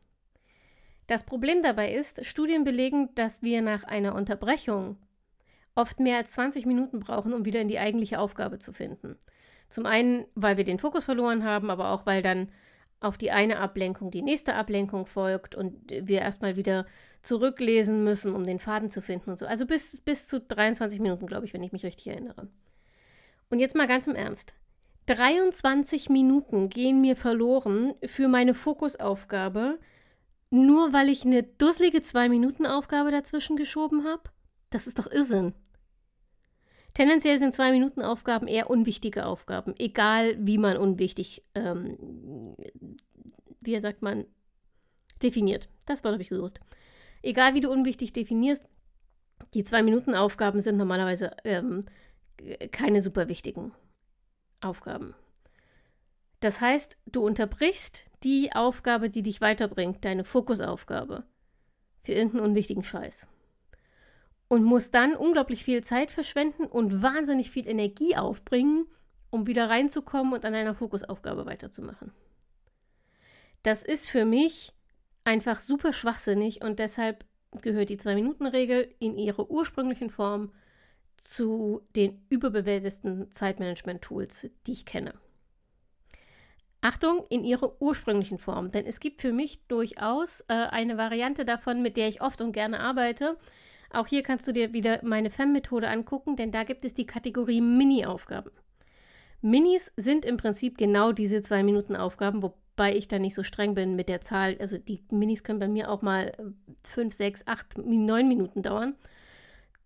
Das 1.07 1.25
Problem 1.25 1.63
dabei 1.63 1.93
ist, 1.93 2.25
Studien 2.25 2.65
belegen, 2.65 3.15
dass 3.15 3.43
wir 3.43 3.63
nach 3.63 3.85
einer 3.85 4.15
Unterbrechung 4.15 4.97
oft 5.75 6.01
mehr 6.01 6.19
als 6.19 6.33
20 6.33 6.67
Minuten 6.67 7.01
brauchen, 7.01 7.33
um 7.33 7.45
wieder 7.45 7.61
in 7.61 7.69
die 7.69 7.79
eigentliche 7.79 8.19
Aufgabe 8.19 8.59
zu 8.59 8.73
finden. 8.73 9.17
Zum 9.69 9.87
einen, 9.87 10.27
weil 10.35 10.57
wir 10.57 10.65
den 10.65 10.79
Fokus 10.79 11.05
verloren 11.05 11.45
haben, 11.45 11.71
aber 11.71 11.91
auch, 11.91 12.05
weil 12.05 12.23
dann 12.23 12.49
auf 13.01 13.19
die 13.19 13.31
eine 13.31 13.59
Ablenkung 13.59 14.11
die 14.11 14.23
nächste 14.23 14.55
Ablenkung 14.55 15.07
folgt 15.07 15.55
und 15.55 15.91
wir 15.91 16.21
erstmal 16.21 16.57
wieder 16.57 16.87
zurücklesen 17.23 18.05
müssen, 18.05 18.35
um 18.35 18.45
den 18.45 18.59
Faden 18.59 18.91
zu 18.91 19.01
finden 19.01 19.31
und 19.31 19.39
so. 19.39 19.47
Also 19.47 19.67
bis, 19.67 20.01
bis 20.01 20.29
zu 20.29 20.41
23 20.41 21.01
Minuten, 21.01 21.27
glaube 21.27 21.47
ich, 21.47 21.55
wenn 21.55 21.63
ich 21.63 21.73
mich 21.73 21.85
richtig 21.85 22.09
erinnere. 22.09 22.49
Und 23.51 23.59
jetzt 23.59 23.77
mal 23.77 23.89
ganz 23.89 24.07
im 24.07 24.15
Ernst. 24.15 24.55
23 25.07 26.11
Minuten 26.11 26.69
gehen 26.69 27.01
mir 27.01 27.17
verloren 27.17 27.95
für 28.07 28.29
meine 28.29 28.55
Fokusaufgabe, 28.55 29.79
nur 30.51 30.93
weil 30.93 31.09
ich 31.09 31.25
eine 31.25 31.43
dusselige 31.43 31.99
2-Minuten-Aufgabe 31.99 33.11
dazwischen 33.11 33.57
geschoben 33.57 34.05
habe? 34.05 34.23
Das 34.71 34.87
ist 34.87 34.99
doch 34.99 35.11
Irrsinn. 35.11 35.55
Tendenziell 36.95 37.39
sind 37.39 37.55
2-Minuten-Aufgaben 37.55 38.47
eher 38.47 38.69
unwichtige 38.69 39.25
Aufgaben, 39.25 39.75
egal 39.79 40.37
wie 40.39 40.59
man 40.59 40.77
unwichtig, 40.77 41.43
ähm, 41.55 42.57
wie 43.61 43.79
sagt 43.81 44.03
man, 44.03 44.27
definiert. 45.23 45.69
Das 45.87 46.05
Wort 46.05 46.13
habe 46.13 46.23
ich 46.23 46.29
gesucht. 46.29 46.61
Egal 47.23 47.55
wie 47.55 47.61
du 47.61 47.71
unwichtig 47.71 48.13
definierst, 48.13 48.65
die 49.55 49.65
2-Minuten-Aufgaben 49.65 50.61
sind 50.61 50.77
normalerweise 50.77 51.33
ähm, 51.45 51.85
keine 52.73 53.01
super 53.01 53.29
wichtigen 53.29 53.73
Aufgaben. 54.61 55.15
Das 56.41 56.61
heißt, 56.61 56.99
du 57.07 57.25
unterbrichst 57.25 58.11
die 58.25 58.53
Aufgabe, 58.53 59.11
die 59.11 59.23
dich 59.23 59.41
weiterbringt, 59.41 60.05
deine 60.05 60.25
Fokusaufgabe, 60.25 61.25
für 62.03 62.13
irgendeinen 62.13 62.45
unwichtigen 62.45 62.83
Scheiß. 62.83 63.29
Und 64.53 64.65
musst 64.65 64.93
dann 64.93 65.15
unglaublich 65.15 65.65
viel 65.65 65.83
Zeit 65.83 66.11
verschwenden 66.11 66.67
und 66.67 67.01
wahnsinnig 67.01 67.51
viel 67.51 67.67
Energie 67.67 68.17
aufbringen, 68.17 68.85
um 69.31 69.47
wieder 69.47 69.71
reinzukommen 69.71 70.35
und 70.35 70.45
an 70.45 70.53
deiner 70.53 70.75
Fokusaufgabe 70.75 71.47
weiterzumachen. 71.47 72.13
Das 73.63 73.83
ist 73.83 74.11
für 74.11 74.27
mich 74.27 74.75
einfach 75.25 75.59
super 75.59 75.95
schwachsinnig 75.95 76.63
und 76.63 76.81
deshalb 76.81 77.25
gehört 77.63 77.89
die 77.89 77.97
Zwei-Minuten-Regel 77.97 78.95
in 78.99 79.17
ihrer 79.17 79.51
ursprünglichen 79.51 80.11
Form 80.11 80.53
zu 81.17 81.81
den 81.97 82.23
überbewertesten 82.29 83.33
Zeitmanagement-Tools, 83.33 84.51
die 84.67 84.73
ich 84.73 84.85
kenne. 84.85 85.15
Achtung, 86.83 87.25
in 87.31 87.43
ihrer 87.43 87.81
ursprünglichen 87.81 88.37
Form, 88.37 88.71
denn 88.71 88.85
es 88.85 89.01
gibt 89.01 89.23
für 89.23 89.33
mich 89.33 89.67
durchaus 89.69 90.43
äh, 90.49 90.53
eine 90.53 90.99
Variante 90.99 91.47
davon, 91.47 91.81
mit 91.81 91.97
der 91.97 92.09
ich 92.09 92.21
oft 92.21 92.43
und 92.43 92.53
gerne 92.53 92.81
arbeite. 92.81 93.39
Auch 93.93 94.07
hier 94.07 94.23
kannst 94.23 94.49
du 94.49 94.53
dir 94.53 94.73
wieder 94.73 95.01
meine 95.03 95.31
FEM-Methode 95.31 95.89
angucken, 95.89 96.37
denn 96.37 96.51
da 96.51 96.65
gibt 96.65 96.85
es 96.85 96.95
die 96.95 97.07
Kategorie 97.07 97.61
Mini-Aufgaben. 97.61 98.51
Minis 99.43 99.93
sind 99.97 100.25
im 100.25 100.37
Prinzip 100.37 100.79
genau 100.79 101.13
diese 101.13 101.43
zwei 101.43 101.63
Minuten 101.63 101.97
Aufgaben, 101.97 102.43
wobei 102.43 102.97
ich 102.97 103.09
da 103.09 103.19
nicht 103.19 103.35
so 103.35 103.43
streng 103.43 103.75
bin 103.75 103.97
mit 103.97 104.09
der 104.09 104.21
Zahl. 104.21 104.57
Also 104.61 104.79
die 104.79 105.03
Minis 105.11 105.45
können 105.45 105.59
bei 105.59 105.69
mir 105.69 105.91
auch 105.91 106.01
mal 106.01 106.33
fünf, 106.85 107.13
sechs, 107.13 107.47
acht, 107.47 107.77
neun 107.77 108.29
Minuten 108.29 108.63
dauern. 108.63 108.95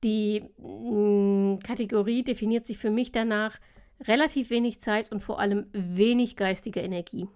Die 0.05 0.45
mh, 0.59 1.55
mm, 1.55 1.59
Kategorie 1.61 2.23
definiert 2.23 2.67
sich 2.67 2.79
für 2.79 2.91
mich 2.91 3.13
danach 3.13 3.59
relativ 4.05 4.51
wenig 4.51 4.79
Zeit 4.79 5.11
und 5.11 5.21
vor 5.21 5.41
allem 5.41 5.67
wenig 5.73 6.37
geistige 6.37 6.81
Energie. 6.81 7.27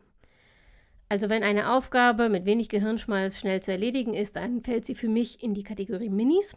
Also 1.10 1.28
wenn 1.28 1.42
eine 1.42 1.72
Aufgabe 1.72 2.28
mit 2.28 2.44
wenig 2.44 2.68
Gehirnschmalz 2.68 3.40
schnell 3.40 3.60
zu 3.60 3.72
erledigen 3.72 4.14
ist, 4.14 4.36
dann 4.36 4.60
fällt 4.60 4.86
sie 4.86 4.94
für 4.94 5.08
mich 5.08 5.42
in 5.42 5.54
die 5.54 5.64
Kategorie 5.64 6.08
Minis 6.08 6.54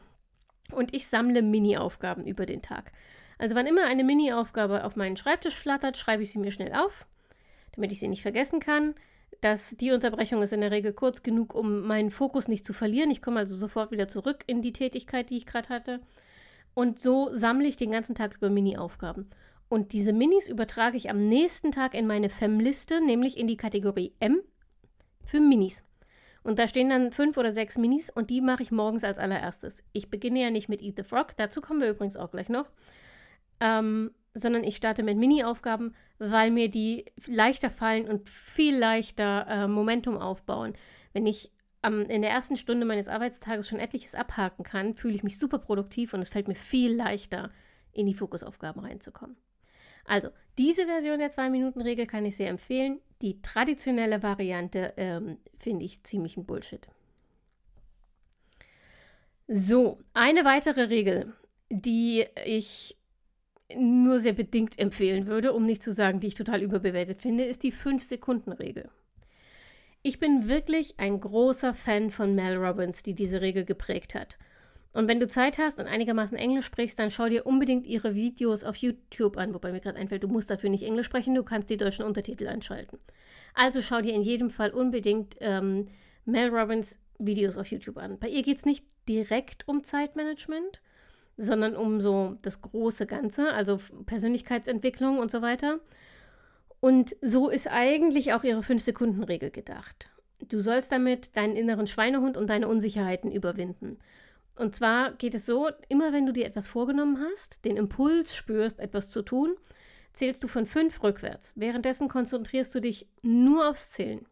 und 0.72 0.94
ich 0.94 1.08
sammle 1.08 1.42
Mini-Aufgaben 1.42 2.28
über 2.28 2.46
den 2.46 2.62
Tag. 2.62 2.92
Also 3.40 3.56
wann 3.56 3.66
immer 3.66 3.86
eine 3.86 4.04
Mini-Aufgabe 4.04 4.84
auf 4.84 4.96
meinen 4.96 5.18
Schreibtisch 5.18 5.56
flattert, 5.56 5.98
schreibe 5.98 6.22
ich 6.22 6.32
sie 6.32 6.38
mir 6.38 6.52
schnell 6.52 6.72
auf, 6.72 7.08
damit 7.72 7.92
ich 7.92 8.00
sie 8.00 8.08
nicht 8.08 8.22
vergessen 8.22 8.60
kann. 8.60 8.94
Das, 9.42 9.76
die 9.76 9.92
Unterbrechung 9.92 10.44
ist 10.44 10.54
in 10.54 10.62
der 10.62 10.70
Regel 10.70 10.94
kurz 10.94 11.24
genug, 11.24 11.56
um 11.56 11.82
meinen 11.88 12.12
Fokus 12.12 12.48
nicht 12.48 12.64
zu 12.64 12.74
verlieren. 12.74 13.10
Ich 13.10 13.24
komme 13.24 13.40
also 13.40 13.56
sofort 13.56 13.90
wieder 13.90 14.08
zurück 14.08 14.44
in 14.46 14.62
die 14.62 14.72
Tätigkeit, 14.72 15.32
die 15.32 15.38
ich 15.38 15.48
gerade 15.48 15.70
hatte. 15.70 16.00
Und 16.76 17.00
so 17.00 17.32
sammle 17.34 17.68
ich 17.68 17.76
den 17.76 17.90
ganzen 17.90 18.14
Tag 18.14 18.36
über 18.36 18.52
Mini-Aufgaben. 18.52 19.32
Und 19.74 19.92
diese 19.92 20.14
Minis 20.14 20.50
übertrage 20.50 20.98
ich 20.98 21.10
am 21.10 21.28
nächsten 21.30 21.72
Tag 21.72 21.96
in 21.96 22.06
meine 22.06 22.30
FEM-Liste, 22.30 23.04
nämlich 23.04 23.36
in 23.36 23.48
die 23.48 23.58
Kategorie 23.58 24.14
M 24.20 24.40
für 25.26 25.40
Minis. 25.40 25.84
Und 26.44 26.60
da 26.60 26.68
stehen 26.68 26.90
dann 26.90 27.12
fünf 27.12 27.38
oder 27.38 27.52
sechs 27.52 27.80
Minis 27.80 28.12
und 28.12 28.30
die 28.30 28.42
mache 28.42 28.62
ich 28.62 28.72
morgens 28.72 29.04
als 29.04 29.18
allererstes. 29.18 29.84
Ich 29.92 30.12
beginne 30.12 30.44
ja 30.44 30.52
nicht 30.52 30.70
mit 30.70 30.84
Eat 30.84 30.98
the 30.98 31.04
Frog, 31.04 31.36
dazu 31.38 31.60
kommen 31.60 31.82
wir 31.82 31.90
übrigens 31.90 32.18
auch 32.18 32.30
gleich 32.30 32.50
noch, 32.50 32.70
ähm, 33.62 34.12
sondern 34.36 34.64
ich 34.64 34.76
starte 34.76 35.02
mit 35.02 35.18
Mini-Aufgaben, 35.18 35.96
weil 36.20 36.52
mir 36.52 36.70
die 36.70 37.06
leichter 37.26 37.72
fallen 37.72 38.08
und 38.08 38.30
viel 38.30 38.78
leichter 38.78 39.48
äh, 39.50 39.68
Momentum 39.68 40.20
aufbauen. 40.20 40.74
Wenn 41.14 41.26
ich 41.26 41.52
ähm, 41.82 42.06
in 42.10 42.22
der 42.22 42.30
ersten 42.30 42.58
Stunde 42.58 42.86
meines 42.86 43.08
Arbeitstages 43.08 43.68
schon 43.68 43.80
etliches 43.80 44.14
abhaken 44.14 44.66
kann, 44.66 44.94
fühle 44.94 45.16
ich 45.16 45.24
mich 45.24 45.40
super 45.40 45.58
produktiv 45.58 46.14
und 46.14 46.22
es 46.22 46.30
fällt 46.30 46.48
mir 46.48 46.54
viel 46.54 46.94
leichter, 46.94 47.50
in 47.92 48.06
die 48.06 48.14
Fokusaufgaben 48.14 48.84
reinzukommen. 48.84 49.36
Also, 50.06 50.30
diese 50.58 50.86
Version 50.86 51.20
der 51.20 51.32
2-Minuten-Regel 51.32 52.06
kann 52.08 52.26
ich 52.26 52.36
sehr 52.36 52.50
empfehlen. 52.50 53.00
Die 53.22 53.42
traditionelle 53.42 54.22
Variante 54.22 54.94
ähm, 54.98 55.38
finde 55.58 55.86
ich 55.86 56.04
ziemlich 56.04 56.38
ein 56.38 56.46
Bullshit. 56.46 56.88
So, 59.48 60.00
eine 60.14 60.46
weitere 60.46 60.84
Regel, 60.84 61.34
die 61.70 62.26
ich 62.46 62.98
nur 63.76 64.20
sehr 64.20 64.34
bedingt 64.34 64.78
empfehlen 64.78 65.26
würde, 65.26 65.54
um 65.54 65.66
nicht 65.66 65.82
zu 65.82 65.92
sagen, 65.92 66.20
die 66.20 66.28
ich 66.28 66.36
total 66.36 66.62
überbewertet 66.62 67.22
finde, 67.22 67.44
ist 67.46 67.64
die 67.64 67.74
5-Sekunden-Regel. 67.74 68.90
Ich 70.02 70.20
bin 70.20 70.50
wirklich 70.50 71.00
ein 71.00 71.20
großer 71.20 71.74
Fan 71.74 72.12
von 72.12 72.36
Mel 72.36 72.58
Robbins, 72.58 73.04
die 73.04 73.16
diese 73.16 73.42
Regel 73.42 73.64
geprägt 73.64 74.16
hat. 74.16 74.38
Und 74.94 75.08
wenn 75.08 75.20
du 75.20 75.28
Zeit 75.28 75.58
hast 75.58 75.80
und 75.80 75.88
einigermaßen 75.88 76.38
Englisch 76.38 76.66
sprichst, 76.66 77.00
dann 77.00 77.10
schau 77.10 77.28
dir 77.28 77.46
unbedingt 77.48 77.88
ihre 77.88 78.14
Videos 78.14 78.64
auf 78.64 78.76
YouTube 78.76 79.38
an, 79.38 79.54
wobei 79.54 79.72
mir 79.72 79.82
gerade 79.82 79.98
einfällt, 79.98 80.24
du 80.24 80.28
musst 80.28 80.52
dafür 80.52 80.70
nicht 80.70 80.84
Englisch 80.84 81.08
sprechen, 81.08 81.34
du 81.34 81.44
kannst 81.44 81.70
die 81.72 81.78
deutschen 81.78 82.06
Untertitel 82.06 82.48
einschalten. 82.48 83.00
Also 83.56 83.82
schau 83.82 84.02
dir 84.02 84.14
in 84.14 84.22
jedem 84.22 84.52
Fall 84.52 84.70
unbedingt 84.70 85.36
ähm, 85.40 85.88
Mel 86.26 86.50
Robbins 86.50 87.00
Videos 87.18 87.58
auf 87.58 87.68
YouTube 87.68 87.98
an. 87.98 88.20
Bei 88.20 88.28
ihr 88.28 88.44
geht 88.44 88.58
es 88.58 88.66
nicht 88.66 88.86
direkt 89.08 89.68
um 89.68 89.84
Zeitmanagement, 89.84 90.82
sondern 91.38 91.76
um 91.76 92.00
so 92.00 92.38
das 92.44 92.62
große 92.62 93.08
Ganze, 93.08 93.52
also 93.52 93.80
Persönlichkeitsentwicklung 94.06 95.18
und 95.18 95.32
so 95.32 95.42
weiter. 95.42 95.80
Und 96.80 97.16
so 97.22 97.50
ist 97.50 97.68
eigentlich 97.68 98.34
auch 98.34 98.44
ihre 98.44 98.62
5-Sekunden-Regel 98.62 99.52
gedacht. 99.52 100.10
Du 100.50 100.60
sollst 100.60 100.92
damit 100.92 101.36
deinen 101.36 101.56
inneren 101.56 101.88
Schweinehund 101.88 102.38
und 102.38 102.50
deine 102.50 102.68
Unsicherheiten 102.68 103.32
überwinden. 103.32 103.98
Und 104.56 104.76
zwar 104.76 105.14
geht 105.14 105.34
es 105.34 105.46
so, 105.46 105.70
immer 105.90 106.14
wenn 106.14 106.26
du 106.26 106.34
dir 106.34 106.46
etwas 106.46 106.68
vorgenommen 106.68 107.20
hast, 107.20 107.66
den 107.66 107.78
Impuls 107.78 108.36
spürst, 108.36 108.80
etwas 108.80 109.10
zu 109.10 109.24
tun, 109.24 109.56
zählst 110.14 110.44
du 110.44 110.48
von 110.48 110.66
fünf 110.66 111.02
rückwärts. 111.02 111.54
Währenddessen 111.56 112.08
konzentrierst 112.08 112.74
du 112.76 112.80
dich 112.80 113.08
nur 113.24 113.70
aufs 113.70 113.92
Zählen. 113.92 114.26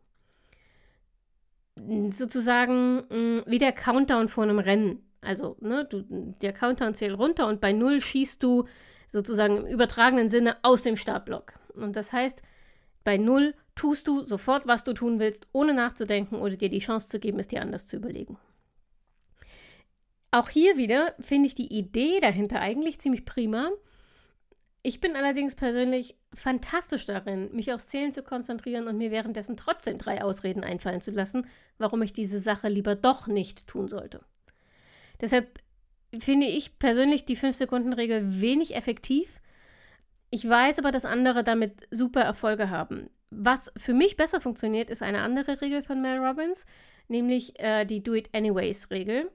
Sozusagen 2.11 2.97
mm, 3.09 3.41
wie 3.47 3.57
der 3.57 3.71
Countdown 3.71 4.29
vor 4.29 4.43
einem 4.43 4.59
Rennen. 4.59 5.03
Also, 5.21 5.57
ne, 5.59 5.85
du, 5.85 6.03
der 6.41 6.53
Countdown 6.53 6.93
zählt 6.93 7.17
runter 7.17 7.47
und 7.47 7.61
bei 7.61 7.71
null 7.73 8.01
schießt 8.01 8.41
du 8.43 8.67
sozusagen 9.07 9.57
im 9.57 9.65
übertragenen 9.65 10.29
Sinne 10.29 10.57
aus 10.63 10.83
dem 10.83 10.97
Startblock. 10.97 11.53
Und 11.73 11.95
das 11.95 12.13
heißt, 12.13 12.43
bei 13.03 13.17
null 13.17 13.55
tust 13.75 14.07
du 14.07 14.23
sofort, 14.23 14.67
was 14.67 14.83
du 14.83 14.93
tun 14.93 15.19
willst, 15.19 15.47
ohne 15.51 15.73
nachzudenken 15.73 16.35
oder 16.35 16.55
dir 16.55 16.69
die 16.69 16.79
Chance 16.79 17.09
zu 17.09 17.19
geben, 17.19 17.39
es 17.39 17.47
dir 17.47 17.61
anders 17.61 17.87
zu 17.87 17.95
überlegen. 17.95 18.37
Auch 20.31 20.49
hier 20.49 20.77
wieder 20.77 21.13
finde 21.19 21.47
ich 21.47 21.55
die 21.55 21.73
Idee 21.73 22.21
dahinter 22.21 22.61
eigentlich 22.61 22.99
ziemlich 22.99 23.25
prima. 23.25 23.69
Ich 24.81 25.01
bin 25.01 25.15
allerdings 25.15 25.55
persönlich 25.55 26.15
fantastisch 26.33 27.05
darin, 27.05 27.53
mich 27.53 27.71
aufs 27.71 27.89
Zählen 27.89 28.11
zu 28.11 28.23
konzentrieren 28.23 28.87
und 28.87 28.97
mir 28.97 29.11
währenddessen 29.11 29.57
trotzdem 29.57 29.97
drei 29.97 30.23
Ausreden 30.23 30.63
einfallen 30.63 31.01
zu 31.01 31.11
lassen, 31.11 31.47
warum 31.77 32.01
ich 32.01 32.13
diese 32.13 32.39
Sache 32.39 32.69
lieber 32.69 32.95
doch 32.95 33.27
nicht 33.27 33.67
tun 33.67 33.89
sollte. 33.89 34.21
Deshalb 35.19 35.59
finde 36.17 36.47
ich 36.47 36.79
persönlich 36.79 37.25
die 37.25 37.37
5-Sekunden-Regel 37.37 38.41
wenig 38.41 38.75
effektiv. 38.75 39.41
Ich 40.29 40.47
weiß 40.47 40.79
aber, 40.79 40.91
dass 40.91 41.05
andere 41.05 41.43
damit 41.43 41.87
super 41.91 42.21
Erfolge 42.21 42.69
haben. 42.69 43.09
Was 43.29 43.71
für 43.77 43.93
mich 43.93 44.17
besser 44.17 44.41
funktioniert, 44.41 44.89
ist 44.89 45.03
eine 45.03 45.21
andere 45.21 45.61
Regel 45.61 45.83
von 45.83 46.01
Mel 46.01 46.17
Robbins, 46.17 46.65
nämlich 47.07 47.59
äh, 47.59 47.85
die 47.85 48.01
Do-It-Anyways-Regel. 48.01 49.29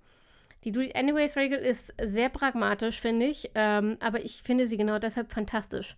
Die 0.66 0.73
Do-It-Anyways-Regel 0.73 1.61
ist 1.61 1.94
sehr 2.02 2.28
pragmatisch, 2.28 3.00
finde 3.00 3.26
ich, 3.26 3.52
ähm, 3.54 3.99
aber 4.00 4.25
ich 4.25 4.42
finde 4.42 4.66
sie 4.66 4.76
genau 4.76 4.99
deshalb 4.99 5.30
fantastisch. 5.30 5.96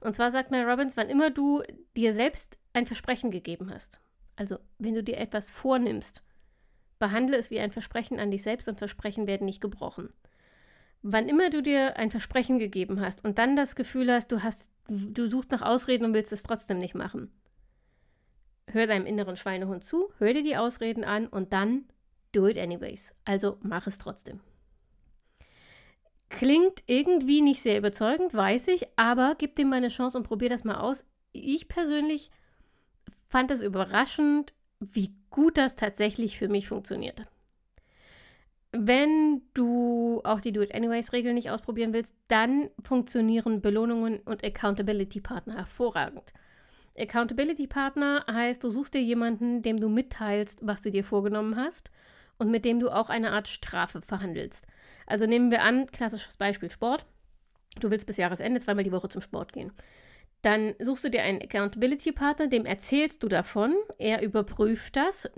Und 0.00 0.14
zwar 0.14 0.30
sagt 0.30 0.50
Mel 0.50 0.66
Robbins, 0.66 0.96
wann 0.96 1.10
immer 1.10 1.28
du 1.28 1.62
dir 1.98 2.14
selbst 2.14 2.56
ein 2.72 2.86
Versprechen 2.86 3.30
gegeben 3.30 3.70
hast, 3.70 4.00
also 4.34 4.56
wenn 4.78 4.94
du 4.94 5.02
dir 5.02 5.18
etwas 5.18 5.50
vornimmst, 5.50 6.22
behandle 6.98 7.36
es 7.36 7.50
wie 7.50 7.60
ein 7.60 7.72
Versprechen 7.72 8.18
an 8.18 8.30
dich 8.30 8.42
selbst 8.42 8.68
und 8.68 8.78
Versprechen 8.78 9.26
werden 9.26 9.44
nicht 9.44 9.60
gebrochen. 9.60 10.08
Wann 11.02 11.28
immer 11.28 11.50
du 11.50 11.60
dir 11.60 11.96
ein 11.96 12.10
Versprechen 12.10 12.58
gegeben 12.58 13.02
hast 13.02 13.22
und 13.22 13.36
dann 13.36 13.54
das 13.54 13.76
Gefühl 13.76 14.10
hast, 14.10 14.32
du 14.32 14.42
hast, 14.42 14.70
du 14.88 15.28
suchst 15.28 15.50
nach 15.50 15.60
Ausreden 15.60 16.06
und 16.06 16.14
willst 16.14 16.32
es 16.32 16.42
trotzdem 16.42 16.78
nicht 16.78 16.94
machen, 16.94 17.30
hör 18.68 18.86
deinem 18.86 19.04
inneren 19.04 19.36
Schweinehund 19.36 19.84
zu, 19.84 20.10
hör 20.16 20.32
dir 20.32 20.42
die 20.42 20.56
Ausreden 20.56 21.04
an 21.04 21.26
und 21.26 21.52
dann 21.52 21.84
do 22.36 22.46
it 22.46 22.58
anyways. 22.58 23.14
Also 23.24 23.58
mach 23.62 23.86
es 23.86 23.98
trotzdem. 23.98 24.40
Klingt 26.28 26.82
irgendwie 26.86 27.40
nicht 27.40 27.62
sehr 27.62 27.78
überzeugend, 27.78 28.34
weiß 28.34 28.68
ich, 28.68 28.86
aber 28.96 29.36
gib 29.38 29.54
dem 29.54 29.68
mal 29.68 29.76
eine 29.76 29.88
Chance 29.88 30.18
und 30.18 30.24
probier 30.24 30.48
das 30.48 30.64
mal 30.64 30.76
aus. 30.76 31.04
Ich 31.32 31.68
persönlich 31.68 32.30
fand 33.28 33.50
es 33.50 33.62
überraschend, 33.62 34.52
wie 34.80 35.14
gut 35.30 35.56
das 35.56 35.76
tatsächlich 35.76 36.36
für 36.36 36.48
mich 36.48 36.68
funktioniert. 36.68 37.26
Wenn 38.72 39.42
du 39.54 40.20
auch 40.24 40.40
die 40.40 40.52
Do-It-Anyways-Regel 40.52 41.32
nicht 41.32 41.50
ausprobieren 41.50 41.92
willst, 41.92 42.14
dann 42.28 42.68
funktionieren 42.82 43.62
Belohnungen 43.62 44.18
und 44.20 44.44
Accountability-Partner 44.44 45.54
hervorragend. 45.54 46.34
Accountability-Partner 46.98 48.26
heißt, 48.30 48.62
du 48.64 48.68
suchst 48.68 48.94
dir 48.94 49.02
jemanden, 49.02 49.62
dem 49.62 49.80
du 49.80 49.88
mitteilst, 49.88 50.58
was 50.62 50.82
du 50.82 50.90
dir 50.90 51.04
vorgenommen 51.04 51.56
hast 51.56 51.90
und 52.38 52.50
mit 52.50 52.64
dem 52.64 52.80
du 52.80 52.90
auch 52.90 53.10
eine 53.10 53.32
Art 53.32 53.48
Strafe 53.48 54.02
verhandelst. 54.02 54.66
Also 55.06 55.26
nehmen 55.26 55.50
wir 55.50 55.62
an, 55.62 55.86
klassisches 55.86 56.36
Beispiel 56.36 56.70
Sport. 56.70 57.06
Du 57.80 57.90
willst 57.90 58.06
bis 58.06 58.16
Jahresende 58.16 58.60
zweimal 58.60 58.84
die 58.84 58.92
Woche 58.92 59.08
zum 59.08 59.22
Sport 59.22 59.52
gehen. 59.52 59.72
Dann 60.42 60.74
suchst 60.78 61.04
du 61.04 61.10
dir 61.10 61.22
einen 61.22 61.42
Accountability-Partner, 61.42 62.46
dem 62.46 62.66
erzählst 62.66 63.22
du 63.22 63.28
davon. 63.28 63.74
Er 63.98 64.22
überprüft 64.22 64.94
das, 64.94 65.28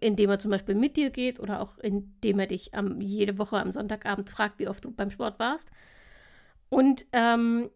indem 0.00 0.30
er 0.30 0.38
zum 0.38 0.50
Beispiel 0.50 0.74
mit 0.74 0.96
dir 0.96 1.10
geht 1.10 1.40
oder 1.40 1.60
auch 1.60 1.78
indem 1.78 2.38
er 2.40 2.46
dich 2.46 2.74
am, 2.74 3.00
jede 3.00 3.38
Woche 3.38 3.56
am 3.58 3.70
Sonntagabend 3.70 4.28
fragt, 4.28 4.58
wie 4.58 4.68
oft 4.68 4.84
du 4.84 4.90
beim 4.90 5.10
Sport 5.10 5.38
warst. 5.38 5.70
Und 6.68 7.06
ähm, 7.12 7.70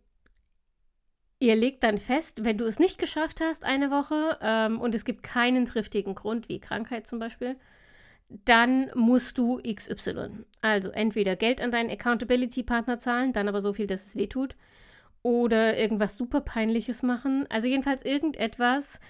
ihr 1.39 1.57
legt 1.57 1.83
dann 1.83 1.99
fest, 1.99 2.45
wenn 2.45 2.59
du 2.59 2.67
es 2.67 2.79
nicht 2.79 2.99
geschafft 2.99 3.41
hast 3.41 3.65
eine 3.65 3.91
Woche 3.91 4.39
ähm, 4.43 4.81
und 4.81 4.95
es 4.95 5.05
gibt 5.05 5.23
keinen 5.23 5.67
triftigen 5.67 6.15
Grund, 6.15 6.49
wie 6.49 6.61
Krankheit 6.61 7.07
zum 7.07 7.19
Beispiel, 7.19 7.57
dann 8.45 8.91
musst 8.95 9.39
du 9.39 9.61
XY. 9.63 10.45
Also 10.61 10.91
entweder 10.91 11.37
Geld 11.37 11.61
an 11.61 11.71
deinen 11.71 11.91
Accountability-Partner 11.91 12.99
zahlen, 12.99 13.33
dann 13.33 13.49
aber 13.49 13.61
so 13.61 13.73
viel, 13.73 13.87
dass 13.87 14.07
es 14.07 14.17
weh 14.17 14.27
tut, 14.27 14.57
oder 15.23 15.77
irgendwas 15.77 16.17
super 16.17 16.41
Peinliches 16.41 17.03
machen. 17.03 17.47
Also 17.49 17.69
jedenfalls 17.69 18.05
irgendetwas, 18.05 19.01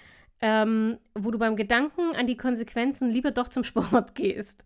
ähm, 0.41 0.97
wo 1.15 1.31
du 1.31 1.39
beim 1.39 1.55
Gedanken 1.55 2.15
an 2.15 2.27
die 2.27 2.37
Konsequenzen 2.37 3.09
lieber 3.09 3.31
doch 3.31 3.47
zum 3.47 3.63
Sport 3.63 4.15
gehst. 4.15 4.65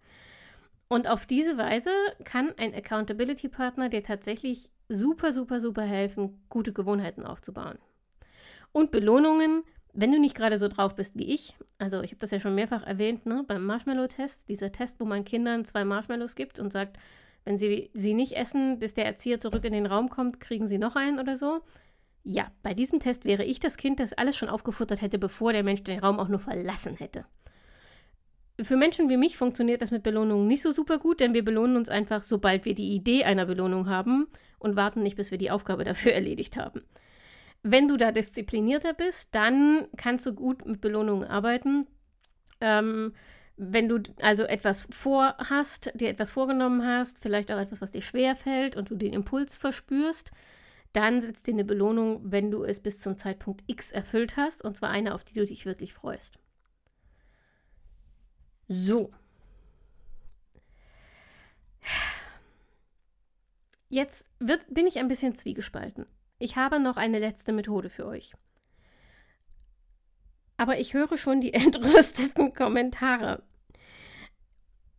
Und 0.89 1.07
auf 1.07 1.25
diese 1.25 1.57
Weise 1.57 1.91
kann 2.23 2.53
ein 2.57 2.73
Accountability-Partner 2.73 3.89
dir 3.89 4.03
tatsächlich 4.03 4.69
super, 4.89 5.31
super, 5.31 5.59
super 5.59 5.83
helfen, 5.83 6.41
gute 6.49 6.71
Gewohnheiten 6.73 7.25
aufzubauen. 7.25 7.77
Und 8.71 8.91
Belohnungen 8.91 9.63
wenn 9.93 10.11
du 10.11 10.19
nicht 10.19 10.35
gerade 10.35 10.57
so 10.57 10.67
drauf 10.67 10.95
bist 10.95 11.17
wie 11.17 11.33
ich, 11.33 11.55
also 11.77 12.01
ich 12.01 12.11
habe 12.11 12.19
das 12.19 12.31
ja 12.31 12.39
schon 12.39 12.55
mehrfach 12.55 12.83
erwähnt, 12.83 13.25
ne, 13.25 13.43
beim 13.47 13.65
Marshmallow-Test, 13.65 14.49
dieser 14.49 14.71
Test, 14.71 14.99
wo 14.99 15.05
man 15.05 15.25
Kindern 15.25 15.65
zwei 15.65 15.85
Marshmallows 15.85 16.35
gibt 16.35 16.59
und 16.59 16.71
sagt, 16.71 16.97
wenn 17.45 17.57
sie 17.57 17.89
sie 17.93 18.13
nicht 18.13 18.33
essen, 18.33 18.79
bis 18.79 18.93
der 18.93 19.05
Erzieher 19.05 19.39
zurück 19.39 19.63
in 19.63 19.73
den 19.73 19.85
Raum 19.85 20.09
kommt, 20.09 20.39
kriegen 20.39 20.67
sie 20.67 20.77
noch 20.77 20.95
einen 20.95 21.19
oder 21.19 21.35
so. 21.35 21.61
Ja, 22.23 22.51
bei 22.61 22.73
diesem 22.73 22.99
Test 22.99 23.23
wäre 23.23 23.45
ich 23.45 23.61
das 23.61 23.77
Kind, 23.77 24.01
das 24.01 24.11
alles 24.11 24.35
schon 24.35 24.49
aufgefuttert 24.49 25.01
hätte, 25.01 25.17
bevor 25.17 25.53
der 25.53 25.63
Mensch 25.63 25.81
den 25.83 25.99
Raum 25.99 26.19
auch 26.19 26.27
nur 26.27 26.39
verlassen 26.39 26.97
hätte. 26.97 27.25
Für 28.61 28.75
Menschen 28.75 29.07
wie 29.07 29.17
mich 29.17 29.37
funktioniert 29.37 29.81
das 29.81 29.91
mit 29.91 30.03
Belohnungen 30.03 30.47
nicht 30.47 30.61
so 30.61 30.71
super 30.71 30.97
gut, 30.97 31.19
denn 31.19 31.33
wir 31.33 31.45
belohnen 31.45 31.77
uns 31.77 31.89
einfach, 31.89 32.23
sobald 32.23 32.65
wir 32.65 32.75
die 32.75 32.93
Idee 32.93 33.23
einer 33.23 33.45
Belohnung 33.45 33.87
haben 33.87 34.27
und 34.59 34.75
warten 34.75 35.03
nicht, 35.03 35.15
bis 35.15 35.31
wir 35.31 35.37
die 35.37 35.51
Aufgabe 35.51 35.83
dafür 35.83 36.11
erledigt 36.13 36.57
haben. 36.57 36.81
Wenn 37.69 37.89
du 37.89 37.97
da 37.97 38.13
disziplinierter 38.13 38.93
bist, 38.93 39.35
dann 39.35 39.89
kannst 39.97 40.25
du 40.25 40.33
gut 40.33 40.65
mit 40.65 40.79
Belohnungen 40.79 41.27
arbeiten. 41.27 41.85
Ähm, 42.61 43.13
wenn 43.57 43.89
du 43.89 43.99
also 44.21 44.43
etwas 44.43 44.87
vorhast, 44.89 45.91
dir 45.95 46.07
etwas 46.07 46.31
vorgenommen 46.31 46.85
hast, 46.85 47.19
vielleicht 47.19 47.51
auch 47.51 47.59
etwas, 47.59 47.81
was 47.81 47.91
dir 47.91 48.01
schwer 48.01 48.37
fällt 48.37 48.77
und 48.77 48.89
du 48.89 48.95
den 48.95 49.11
Impuls 49.11 49.57
verspürst, 49.57 50.31
dann 50.93 51.19
setzt 51.19 51.45
dir 51.45 51.55
eine 51.55 51.65
Belohnung, 51.65 52.21
wenn 52.23 52.51
du 52.51 52.63
es 52.63 52.79
bis 52.79 53.01
zum 53.01 53.17
Zeitpunkt 53.17 53.65
X 53.67 53.91
erfüllt 53.91 54.37
hast, 54.37 54.63
und 54.63 54.77
zwar 54.77 54.89
eine, 54.89 55.13
auf 55.13 55.25
die 55.25 55.33
du 55.33 55.45
dich 55.45 55.65
wirklich 55.65 55.93
freust. 55.93 56.39
So. 58.69 59.11
Jetzt 63.89 64.29
wird, 64.39 64.73
bin 64.73 64.87
ich 64.87 64.99
ein 64.99 65.09
bisschen 65.09 65.35
zwiegespalten. 65.35 66.05
Ich 66.39 66.55
habe 66.55 66.79
noch 66.79 66.97
eine 66.97 67.19
letzte 67.19 67.51
Methode 67.51 67.89
für 67.89 68.05
euch. 68.05 68.33
Aber 70.57 70.79
ich 70.79 70.93
höre 70.93 71.17
schon 71.17 71.41
die 71.41 71.53
entrüsteten 71.53 72.53
Kommentare. 72.53 73.43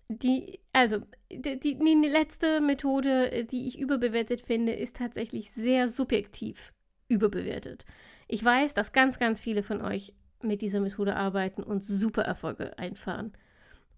Die, 0.09 0.61
also, 0.73 1.01
die, 1.31 1.61
die, 1.61 1.79
die 1.79 2.09
letzte 2.09 2.61
Methode, 2.61 3.45
die 3.45 3.67
ich 3.67 3.79
überbewertet 3.79 4.41
finde, 4.41 4.73
ist 4.73 4.97
tatsächlich 4.97 5.51
sehr 5.51 5.87
subjektiv 5.87 6.73
überbewertet. 7.09 7.85
Ich 8.27 8.43
weiß, 8.43 8.75
dass 8.75 8.93
ganz, 8.93 9.19
ganz 9.19 9.41
viele 9.41 9.63
von 9.63 9.83
euch 9.83 10.15
mit 10.43 10.63
dieser 10.63 10.81
Methode 10.81 11.17
arbeiten 11.17 11.63
und 11.63 11.85
super 11.85 12.23
Erfolge 12.23 12.79
einfahren. 12.79 13.33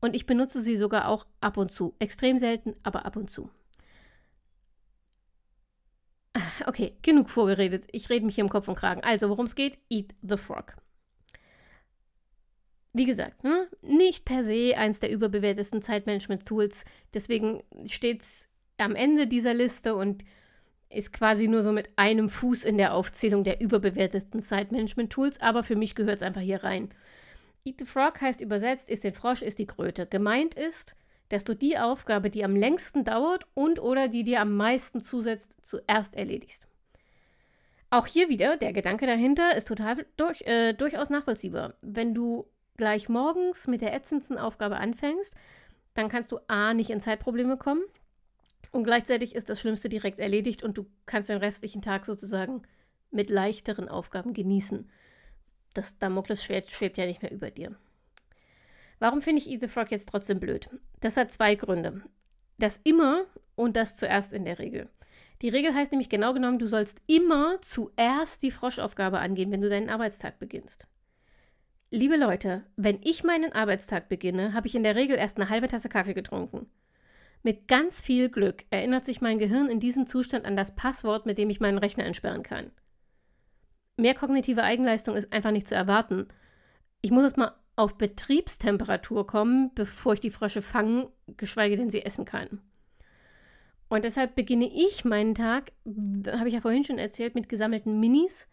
Und 0.00 0.16
ich 0.16 0.26
benutze 0.26 0.62
sie 0.62 0.76
sogar 0.76 1.08
auch 1.08 1.26
ab 1.40 1.56
und 1.56 1.70
zu. 1.70 1.94
Extrem 1.98 2.38
selten, 2.38 2.74
aber 2.82 3.04
ab 3.04 3.16
und 3.16 3.30
zu. 3.30 3.50
Okay, 6.66 6.96
genug 7.02 7.30
vorgeredet. 7.30 7.86
Ich 7.92 8.10
rede 8.10 8.26
mich 8.26 8.34
hier 8.34 8.44
im 8.44 8.50
Kopf 8.50 8.68
und 8.68 8.76
Kragen. 8.76 9.02
Also, 9.02 9.28
worum 9.28 9.46
es 9.46 9.54
geht? 9.54 9.78
Eat 9.88 10.14
the 10.22 10.36
Frog. 10.36 10.76
Wie 12.92 13.06
gesagt, 13.06 13.44
ne? 13.44 13.68
nicht 13.82 14.24
per 14.24 14.42
se 14.42 14.76
eins 14.76 14.98
der 14.98 15.10
überbewertesten 15.10 15.80
Zeitmanagement-Tools. 15.80 16.84
Deswegen 17.14 17.62
steht 17.86 18.22
es 18.22 18.48
am 18.78 18.96
Ende 18.96 19.26
dieser 19.26 19.54
Liste 19.54 19.94
und 19.94 20.24
ist 20.88 21.12
quasi 21.12 21.46
nur 21.46 21.62
so 21.62 21.70
mit 21.70 21.88
einem 21.94 22.28
Fuß 22.28 22.64
in 22.64 22.76
der 22.76 22.94
Aufzählung 22.94 23.44
der 23.44 23.60
überbewertesten 23.60 24.40
Zeitmanagement-Tools. 24.40 25.40
Aber 25.40 25.62
für 25.62 25.76
mich 25.76 25.94
gehört 25.94 26.16
es 26.16 26.22
einfach 26.22 26.40
hier 26.40 26.64
rein. 26.64 26.90
Eat 27.64 27.78
the 27.78 27.86
Frog 27.86 28.20
heißt 28.20 28.40
übersetzt, 28.40 28.88
ist 28.88 29.04
den 29.04 29.12
Frosch, 29.12 29.42
ist 29.42 29.60
die 29.60 29.66
Kröte. 29.66 30.06
Gemeint 30.06 30.54
ist, 30.54 30.96
dass 31.30 31.44
du 31.44 31.54
die 31.54 31.78
Aufgabe, 31.78 32.28
die 32.28 32.44
am 32.44 32.54
längsten 32.54 33.04
dauert 33.04 33.46
und 33.54 33.80
oder 33.80 34.08
die 34.08 34.24
dir 34.24 34.40
am 34.40 34.56
meisten 34.56 35.00
zusetzt, 35.00 35.56
zuerst 35.62 36.16
erledigst. 36.16 36.66
Auch 37.88 38.06
hier 38.06 38.28
wieder, 38.28 38.56
der 38.56 38.72
Gedanke 38.72 39.06
dahinter 39.06 39.56
ist 39.56 39.66
total 39.66 40.06
durch, 40.16 40.42
äh, 40.42 40.74
durchaus 40.74 41.08
nachvollziehbar. 41.08 41.74
Wenn 41.80 42.14
du 42.14 42.46
gleich 42.76 43.08
morgens 43.08 43.66
mit 43.66 43.80
der 43.80 43.94
ätzendsten 43.94 44.38
Aufgabe 44.38 44.76
anfängst, 44.76 45.34
dann 45.94 46.08
kannst 46.08 46.30
du 46.32 46.38
A 46.48 46.74
nicht 46.74 46.90
in 46.90 47.00
Zeitprobleme 47.00 47.56
kommen 47.56 47.82
und 48.72 48.84
gleichzeitig 48.84 49.34
ist 49.34 49.48
das 49.50 49.60
Schlimmste 49.60 49.88
direkt 49.88 50.18
erledigt 50.18 50.62
und 50.62 50.78
du 50.78 50.86
kannst 51.06 51.28
den 51.28 51.38
restlichen 51.38 51.82
Tag 51.82 52.06
sozusagen 52.06 52.62
mit 53.10 53.30
leichteren 53.30 53.88
Aufgaben 53.88 54.34
genießen. 54.34 54.88
Das 55.74 55.98
Damoklesschwert 55.98 56.70
schwebt 56.70 56.98
ja 56.98 57.06
nicht 57.06 57.22
mehr 57.22 57.32
über 57.32 57.50
dir. 57.50 57.76
Warum 59.00 59.22
finde 59.22 59.42
ich 59.42 59.50
Eat 59.50 59.62
the 59.62 59.68
Frog 59.68 59.90
jetzt 59.90 60.10
trotzdem 60.10 60.38
blöd? 60.38 60.68
Das 61.00 61.16
hat 61.16 61.32
zwei 61.32 61.54
Gründe. 61.54 62.02
Das 62.58 62.78
immer 62.84 63.24
und 63.56 63.74
das 63.76 63.96
zuerst 63.96 64.32
in 64.32 64.44
der 64.44 64.58
Regel. 64.58 64.88
Die 65.40 65.48
Regel 65.48 65.74
heißt 65.74 65.90
nämlich 65.90 66.10
genau 66.10 66.34
genommen, 66.34 66.58
du 66.58 66.66
sollst 66.66 67.00
immer 67.06 67.60
zuerst 67.62 68.42
die 68.42 68.50
Froschaufgabe 68.50 69.18
angehen, 69.18 69.50
wenn 69.50 69.62
du 69.62 69.70
deinen 69.70 69.88
Arbeitstag 69.88 70.38
beginnst. 70.38 70.86
Liebe 71.90 72.16
Leute, 72.16 72.66
wenn 72.76 73.00
ich 73.02 73.24
meinen 73.24 73.52
Arbeitstag 73.52 74.10
beginne, 74.10 74.52
habe 74.52 74.66
ich 74.66 74.74
in 74.74 74.82
der 74.82 74.96
Regel 74.96 75.16
erst 75.16 75.38
eine 75.38 75.48
halbe 75.48 75.66
Tasse 75.66 75.88
Kaffee 75.88 76.14
getrunken. 76.14 76.70
Mit 77.42 77.68
ganz 77.68 78.02
viel 78.02 78.28
Glück 78.28 78.64
erinnert 78.70 79.06
sich 79.06 79.22
mein 79.22 79.38
Gehirn 79.38 79.68
in 79.68 79.80
diesem 79.80 80.06
Zustand 80.06 80.44
an 80.44 80.56
das 80.56 80.76
Passwort, 80.76 81.24
mit 81.24 81.38
dem 81.38 81.48
ich 81.48 81.58
meinen 81.58 81.78
Rechner 81.78 82.04
entsperren 82.04 82.42
kann. 82.42 82.70
Mehr 83.96 84.14
kognitive 84.14 84.62
Eigenleistung 84.62 85.16
ist 85.16 85.32
einfach 85.32 85.52
nicht 85.52 85.66
zu 85.66 85.74
erwarten. 85.74 86.28
Ich 87.00 87.10
muss 87.10 87.24
es 87.24 87.36
mal 87.36 87.54
auf 87.80 87.96
Betriebstemperatur 87.96 89.26
kommen, 89.26 89.70
bevor 89.74 90.12
ich 90.12 90.20
die 90.20 90.30
Frösche 90.30 90.60
fangen, 90.60 91.06
geschweige 91.38 91.76
denn 91.76 91.88
sie 91.88 92.04
essen 92.04 92.26
kann. 92.26 92.60
Und 93.88 94.04
deshalb 94.04 94.34
beginne 94.34 94.70
ich 94.70 95.06
meinen 95.06 95.34
Tag, 95.34 95.72
habe 95.86 96.48
ich 96.48 96.54
ja 96.54 96.60
vorhin 96.60 96.84
schon 96.84 96.98
erzählt, 96.98 97.34
mit 97.34 97.48
gesammelten 97.48 97.98
Minis. 97.98 98.48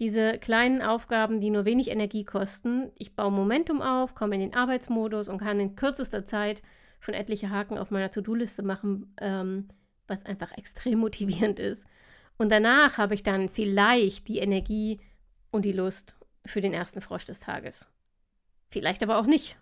Diese 0.00 0.38
kleinen 0.38 0.82
Aufgaben, 0.82 1.38
die 1.38 1.50
nur 1.50 1.64
wenig 1.64 1.90
Energie 1.90 2.24
kosten. 2.24 2.90
Ich 2.96 3.14
baue 3.14 3.30
Momentum 3.30 3.80
auf, 3.80 4.16
komme 4.16 4.34
in 4.34 4.40
den 4.40 4.54
Arbeitsmodus 4.54 5.28
und 5.28 5.38
kann 5.38 5.60
in 5.60 5.76
kürzester 5.76 6.24
Zeit 6.24 6.60
schon 6.98 7.14
etliche 7.14 7.50
Haken 7.50 7.78
auf 7.78 7.92
meiner 7.92 8.10
To-Do-Liste 8.10 8.64
machen, 8.64 9.14
ähm, 9.20 9.68
was 10.08 10.26
einfach 10.26 10.50
extrem 10.58 10.98
motivierend 11.06 11.60
ist. 11.60 11.86
Und 12.36 12.50
danach 12.50 12.98
habe 12.98 13.14
ich 13.14 13.22
dann 13.22 13.48
vielleicht 13.48 14.26
die 14.26 14.38
Energie 14.38 15.00
und 15.52 15.64
die 15.64 15.72
Lust 15.72 16.16
für 16.44 16.60
den 16.60 16.74
ersten 16.74 17.00
Frosch 17.00 17.26
des 17.26 17.38
Tages. 17.38 17.90
Vielleicht 18.68 19.02
aber 19.02 19.18
auch 19.18 19.26
nicht. 19.26 19.56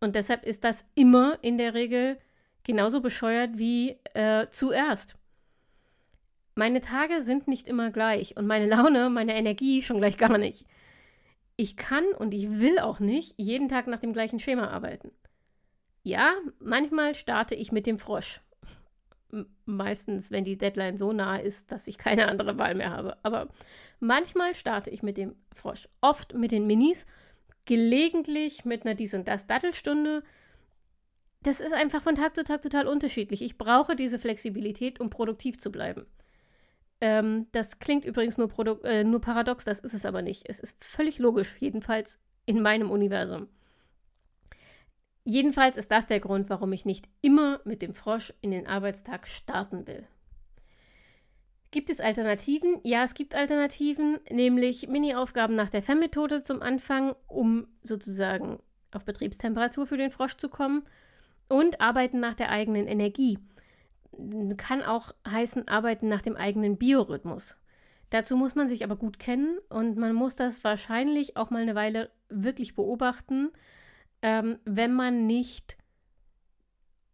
Und 0.00 0.14
deshalb 0.14 0.44
ist 0.44 0.64
das 0.64 0.84
immer 0.94 1.38
in 1.42 1.58
der 1.58 1.74
Regel 1.74 2.18
genauso 2.62 3.00
bescheuert 3.00 3.58
wie 3.58 3.98
äh, 4.14 4.48
zuerst. 4.50 5.16
Meine 6.54 6.80
Tage 6.80 7.20
sind 7.20 7.48
nicht 7.48 7.66
immer 7.66 7.90
gleich 7.90 8.36
und 8.36 8.46
meine 8.46 8.66
Laune, 8.66 9.10
meine 9.10 9.34
Energie 9.34 9.82
schon 9.82 9.98
gleich 9.98 10.18
gar 10.18 10.38
nicht. 10.38 10.66
ich 11.56 11.76
kann 11.76 12.04
und 12.18 12.34
ich 12.34 12.50
will 12.58 12.78
auch 12.78 13.00
nicht 13.00 13.34
jeden 13.36 13.68
Tag 13.68 13.86
nach 13.86 14.00
dem 14.00 14.12
gleichen 14.12 14.40
Schema 14.40 14.68
arbeiten. 14.68 15.12
Ja, 16.02 16.34
manchmal 16.58 17.14
starte 17.14 17.54
ich 17.54 17.72
mit 17.72 17.86
dem 17.86 17.98
Frosch. 17.98 18.40
Meistens, 19.64 20.30
wenn 20.30 20.44
die 20.44 20.58
Deadline 20.58 20.96
so 20.96 21.12
nah 21.12 21.36
ist, 21.36 21.72
dass 21.72 21.88
ich 21.88 21.98
keine 21.98 22.28
andere 22.28 22.58
Wahl 22.58 22.74
mehr 22.74 22.90
habe. 22.90 23.16
Aber 23.22 23.48
manchmal 24.00 24.54
starte 24.54 24.90
ich 24.90 25.02
mit 25.02 25.16
dem 25.16 25.34
Frosch. 25.54 25.88
Oft 26.00 26.34
mit 26.34 26.52
den 26.52 26.66
Minis, 26.66 27.06
gelegentlich 27.66 28.64
mit 28.64 28.84
einer 28.84 28.94
Dies- 28.94 29.14
und 29.14 29.28
Das-Dattelstunde. 29.28 30.22
Das 31.42 31.60
ist 31.60 31.72
einfach 31.72 32.02
von 32.02 32.14
Tag 32.14 32.34
zu 32.34 32.44
Tag 32.44 32.62
total 32.62 32.86
unterschiedlich. 32.86 33.42
Ich 33.42 33.58
brauche 33.58 33.96
diese 33.96 34.18
Flexibilität, 34.18 35.00
um 35.00 35.10
produktiv 35.10 35.58
zu 35.58 35.70
bleiben. 35.70 36.06
Ähm, 37.00 37.48
das 37.52 37.78
klingt 37.78 38.04
übrigens 38.04 38.38
nur, 38.38 38.50
äh, 38.84 39.04
nur 39.04 39.20
paradox, 39.20 39.64
das 39.64 39.80
ist 39.80 39.94
es 39.94 40.06
aber 40.06 40.22
nicht. 40.22 40.44
Es 40.48 40.60
ist 40.60 40.82
völlig 40.82 41.18
logisch, 41.18 41.56
jedenfalls 41.60 42.18
in 42.46 42.62
meinem 42.62 42.90
Universum. 42.90 43.48
Jedenfalls 45.24 45.76
ist 45.76 45.90
das 45.90 46.06
der 46.06 46.20
Grund, 46.20 46.50
warum 46.50 46.72
ich 46.72 46.84
nicht 46.84 47.08
immer 47.22 47.60
mit 47.64 47.82
dem 47.82 47.94
Frosch 47.94 48.32
in 48.42 48.50
den 48.50 48.66
Arbeitstag 48.66 49.26
starten 49.26 49.86
will. 49.86 50.06
Gibt 51.74 51.90
es 51.90 52.00
Alternativen? 52.00 52.78
Ja, 52.84 53.02
es 53.02 53.14
gibt 53.14 53.34
Alternativen, 53.34 54.20
nämlich 54.30 54.86
Mini-Aufgaben 54.86 55.56
nach 55.56 55.70
der 55.70 55.82
FEM-Methode 55.82 56.44
zum 56.44 56.62
Anfang, 56.62 57.16
um 57.26 57.66
sozusagen 57.82 58.60
auf 58.92 59.04
Betriebstemperatur 59.04 59.84
für 59.84 59.96
den 59.96 60.12
Frosch 60.12 60.36
zu 60.36 60.48
kommen 60.48 60.84
und 61.48 61.80
Arbeiten 61.80 62.20
nach 62.20 62.34
der 62.34 62.50
eigenen 62.50 62.86
Energie. 62.86 63.40
Kann 64.56 64.84
auch 64.84 65.12
heißen 65.28 65.66
Arbeiten 65.66 66.06
nach 66.08 66.22
dem 66.22 66.36
eigenen 66.36 66.78
Biorhythmus. 66.78 67.56
Dazu 68.10 68.36
muss 68.36 68.54
man 68.54 68.68
sich 68.68 68.84
aber 68.84 68.94
gut 68.94 69.18
kennen 69.18 69.58
und 69.68 69.96
man 69.96 70.14
muss 70.14 70.36
das 70.36 70.62
wahrscheinlich 70.62 71.36
auch 71.36 71.50
mal 71.50 71.62
eine 71.62 71.74
Weile 71.74 72.10
wirklich 72.28 72.76
beobachten 72.76 73.50
ähm, 74.24 74.58
wenn 74.64 74.94
man 74.94 75.26
nicht 75.26 75.76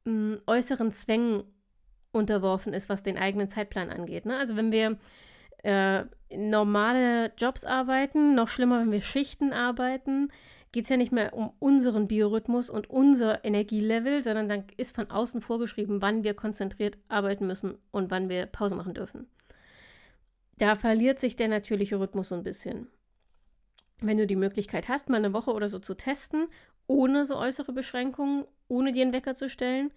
hm, 0.04 0.40
äußeren 0.46 0.92
Zwängen 0.92 1.42
unterworfen 2.12 2.72
ist, 2.72 2.88
was 2.88 3.02
den 3.02 3.18
eigenen 3.18 3.48
Zeitplan 3.48 3.90
angeht. 3.90 4.26
Ne? 4.26 4.36
Also 4.36 4.56
wenn 4.56 4.72
wir 4.72 4.98
äh, 5.62 6.04
normale 6.34 7.32
Jobs 7.36 7.64
arbeiten, 7.64 8.34
noch 8.34 8.48
schlimmer, 8.48 8.80
wenn 8.80 8.92
wir 8.92 9.02
Schichten 9.02 9.52
arbeiten, 9.52 10.30
geht 10.72 10.84
es 10.84 10.90
ja 10.90 10.96
nicht 10.96 11.12
mehr 11.12 11.34
um 11.34 11.52
unseren 11.58 12.06
Biorhythmus 12.06 12.70
und 12.70 12.88
unser 12.88 13.44
Energielevel, 13.44 14.22
sondern 14.22 14.48
dann 14.48 14.64
ist 14.76 14.94
von 14.94 15.10
außen 15.10 15.40
vorgeschrieben, 15.40 16.00
wann 16.00 16.22
wir 16.22 16.34
konzentriert 16.34 16.98
arbeiten 17.08 17.46
müssen 17.46 17.76
und 17.90 18.10
wann 18.10 18.28
wir 18.28 18.46
Pause 18.46 18.76
machen 18.76 18.94
dürfen. 18.94 19.26
Da 20.58 20.76
verliert 20.76 21.18
sich 21.18 21.36
der 21.36 21.48
natürliche 21.48 21.98
Rhythmus 21.98 22.28
so 22.28 22.34
ein 22.34 22.44
bisschen. 22.44 22.86
Wenn 24.00 24.18
du 24.18 24.26
die 24.26 24.36
Möglichkeit 24.36 24.88
hast, 24.88 25.08
mal 25.08 25.16
eine 25.16 25.32
Woche 25.32 25.52
oder 25.52 25.68
so 25.68 25.78
zu 25.78 25.94
testen 25.94 26.46
ohne 26.90 27.24
so 27.24 27.36
äußere 27.36 27.72
Beschränkungen, 27.72 28.44
ohne 28.66 28.92
dir 28.92 29.02
einen 29.02 29.12
Wecker 29.12 29.36
zu 29.36 29.48
stellen, 29.48 29.92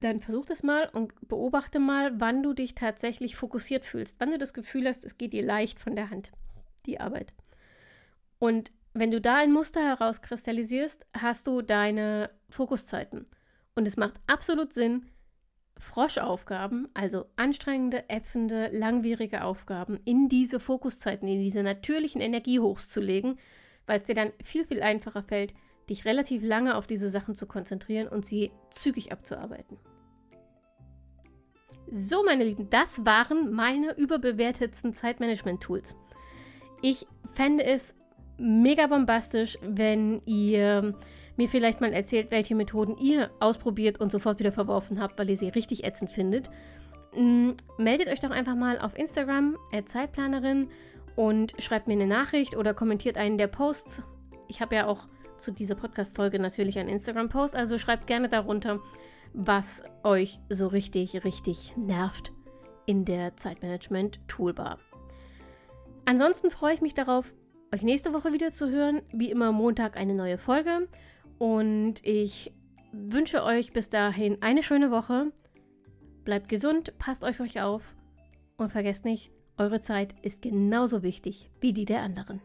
dann 0.00 0.20
versuch 0.20 0.44
das 0.44 0.62
mal 0.62 0.88
und 0.92 1.12
beobachte 1.28 1.80
mal, 1.80 2.20
wann 2.20 2.42
du 2.42 2.52
dich 2.52 2.74
tatsächlich 2.74 3.36
fokussiert 3.36 3.84
fühlst, 3.84 4.16
wann 4.18 4.30
du 4.30 4.38
das 4.38 4.54
Gefühl 4.54 4.86
hast, 4.86 5.04
es 5.04 5.18
geht 5.18 5.32
dir 5.32 5.44
leicht 5.44 5.80
von 5.80 5.96
der 5.96 6.10
Hand, 6.10 6.32
die 6.86 7.00
Arbeit. 7.00 7.32
Und 8.38 8.70
wenn 8.94 9.10
du 9.10 9.20
da 9.20 9.36
ein 9.36 9.52
Muster 9.52 9.80
herauskristallisierst, 9.80 11.06
hast 11.16 11.46
du 11.46 11.62
deine 11.62 12.30
Fokuszeiten. 12.48 13.26
Und 13.74 13.86
es 13.86 13.96
macht 13.96 14.20
absolut 14.26 14.72
Sinn, 14.72 15.06
Froschaufgaben, 15.78 16.88
also 16.94 17.26
anstrengende, 17.36 18.08
ätzende, 18.08 18.68
langwierige 18.72 19.44
Aufgaben, 19.44 20.00
in 20.04 20.28
diese 20.28 20.58
Fokuszeiten, 20.58 21.28
in 21.28 21.40
diese 21.40 21.62
natürlichen 21.62 22.20
Energiehochs 22.20 22.88
zu 22.88 23.00
legen, 23.00 23.38
weil 23.86 24.00
es 24.00 24.06
dir 24.06 24.14
dann 24.14 24.32
viel, 24.42 24.64
viel 24.64 24.82
einfacher 24.82 25.22
fällt, 25.22 25.54
dich 25.88 26.04
relativ 26.04 26.42
lange 26.42 26.76
auf 26.76 26.86
diese 26.86 27.08
Sachen 27.08 27.34
zu 27.34 27.46
konzentrieren 27.46 28.08
und 28.08 28.26
sie 28.26 28.50
zügig 28.70 29.12
abzuarbeiten. 29.12 29.78
So, 31.90 32.22
meine 32.24 32.44
Lieben, 32.44 32.68
das 32.70 33.04
waren 33.06 33.52
meine 33.52 33.96
überbewertetsten 33.96 34.94
Zeitmanagement-Tools. 34.94 35.96
Ich 36.82 37.06
fände 37.32 37.64
es 37.64 37.94
mega 38.36 38.86
bombastisch, 38.86 39.58
wenn 39.62 40.22
ihr 40.26 40.94
mir 41.36 41.48
vielleicht 41.48 41.80
mal 41.80 41.92
erzählt, 41.92 42.30
welche 42.30 42.54
Methoden 42.54 42.96
ihr 42.98 43.30
ausprobiert 43.40 44.00
und 44.00 44.12
sofort 44.12 44.38
wieder 44.38 44.52
verworfen 44.52 45.00
habt, 45.00 45.18
weil 45.18 45.30
ihr 45.30 45.36
sie 45.36 45.48
richtig 45.48 45.84
ätzend 45.84 46.12
findet. 46.12 46.50
Mm, 47.14 47.52
meldet 47.78 48.08
euch 48.08 48.20
doch 48.20 48.30
einfach 48.30 48.54
mal 48.54 48.78
auf 48.78 48.96
Instagram, 48.98 49.56
Zeitplanerin, 49.86 50.68
und 51.16 51.54
schreibt 51.58 51.88
mir 51.88 51.94
eine 51.94 52.06
Nachricht 52.06 52.56
oder 52.56 52.74
kommentiert 52.74 53.16
einen 53.16 53.38
der 53.38 53.48
Posts. 53.48 54.04
Ich 54.46 54.60
habe 54.60 54.76
ja 54.76 54.86
auch 54.86 55.08
zu 55.36 55.50
dieser 55.50 55.74
Podcast-Folge 55.74 56.38
natürlich 56.38 56.78
einen 56.78 56.88
Instagram-Post. 56.88 57.56
Also 57.56 57.76
schreibt 57.76 58.06
gerne 58.06 58.28
darunter, 58.28 58.80
was 59.38 59.84
euch 60.02 60.40
so 60.50 60.66
richtig, 60.66 61.24
richtig 61.24 61.76
nervt 61.76 62.32
in 62.86 63.04
der 63.04 63.36
Zeitmanagement-Toolbar. 63.36 64.78
Ansonsten 66.06 66.50
freue 66.50 66.74
ich 66.74 66.80
mich 66.80 66.94
darauf, 66.94 67.32
euch 67.72 67.82
nächste 67.82 68.12
Woche 68.12 68.32
wieder 68.32 68.50
zu 68.50 68.68
hören. 68.68 69.02
Wie 69.12 69.30
immer 69.30 69.52
Montag 69.52 69.96
eine 69.96 70.14
neue 70.14 70.38
Folge. 70.38 70.88
Und 71.38 72.04
ich 72.04 72.52
wünsche 72.92 73.44
euch 73.44 73.72
bis 73.72 73.90
dahin 73.90 74.38
eine 74.42 74.64
schöne 74.64 74.90
Woche. 74.90 75.30
Bleibt 76.24 76.48
gesund, 76.48 76.98
passt 76.98 77.24
auf 77.24 77.38
euch 77.38 77.60
auf 77.60 77.94
und 78.56 78.72
vergesst 78.72 79.04
nicht, 79.04 79.30
eure 79.56 79.80
Zeit 79.80 80.16
ist 80.22 80.42
genauso 80.42 81.04
wichtig 81.04 81.48
wie 81.60 81.72
die 81.72 81.84
der 81.84 82.02
anderen. 82.02 82.40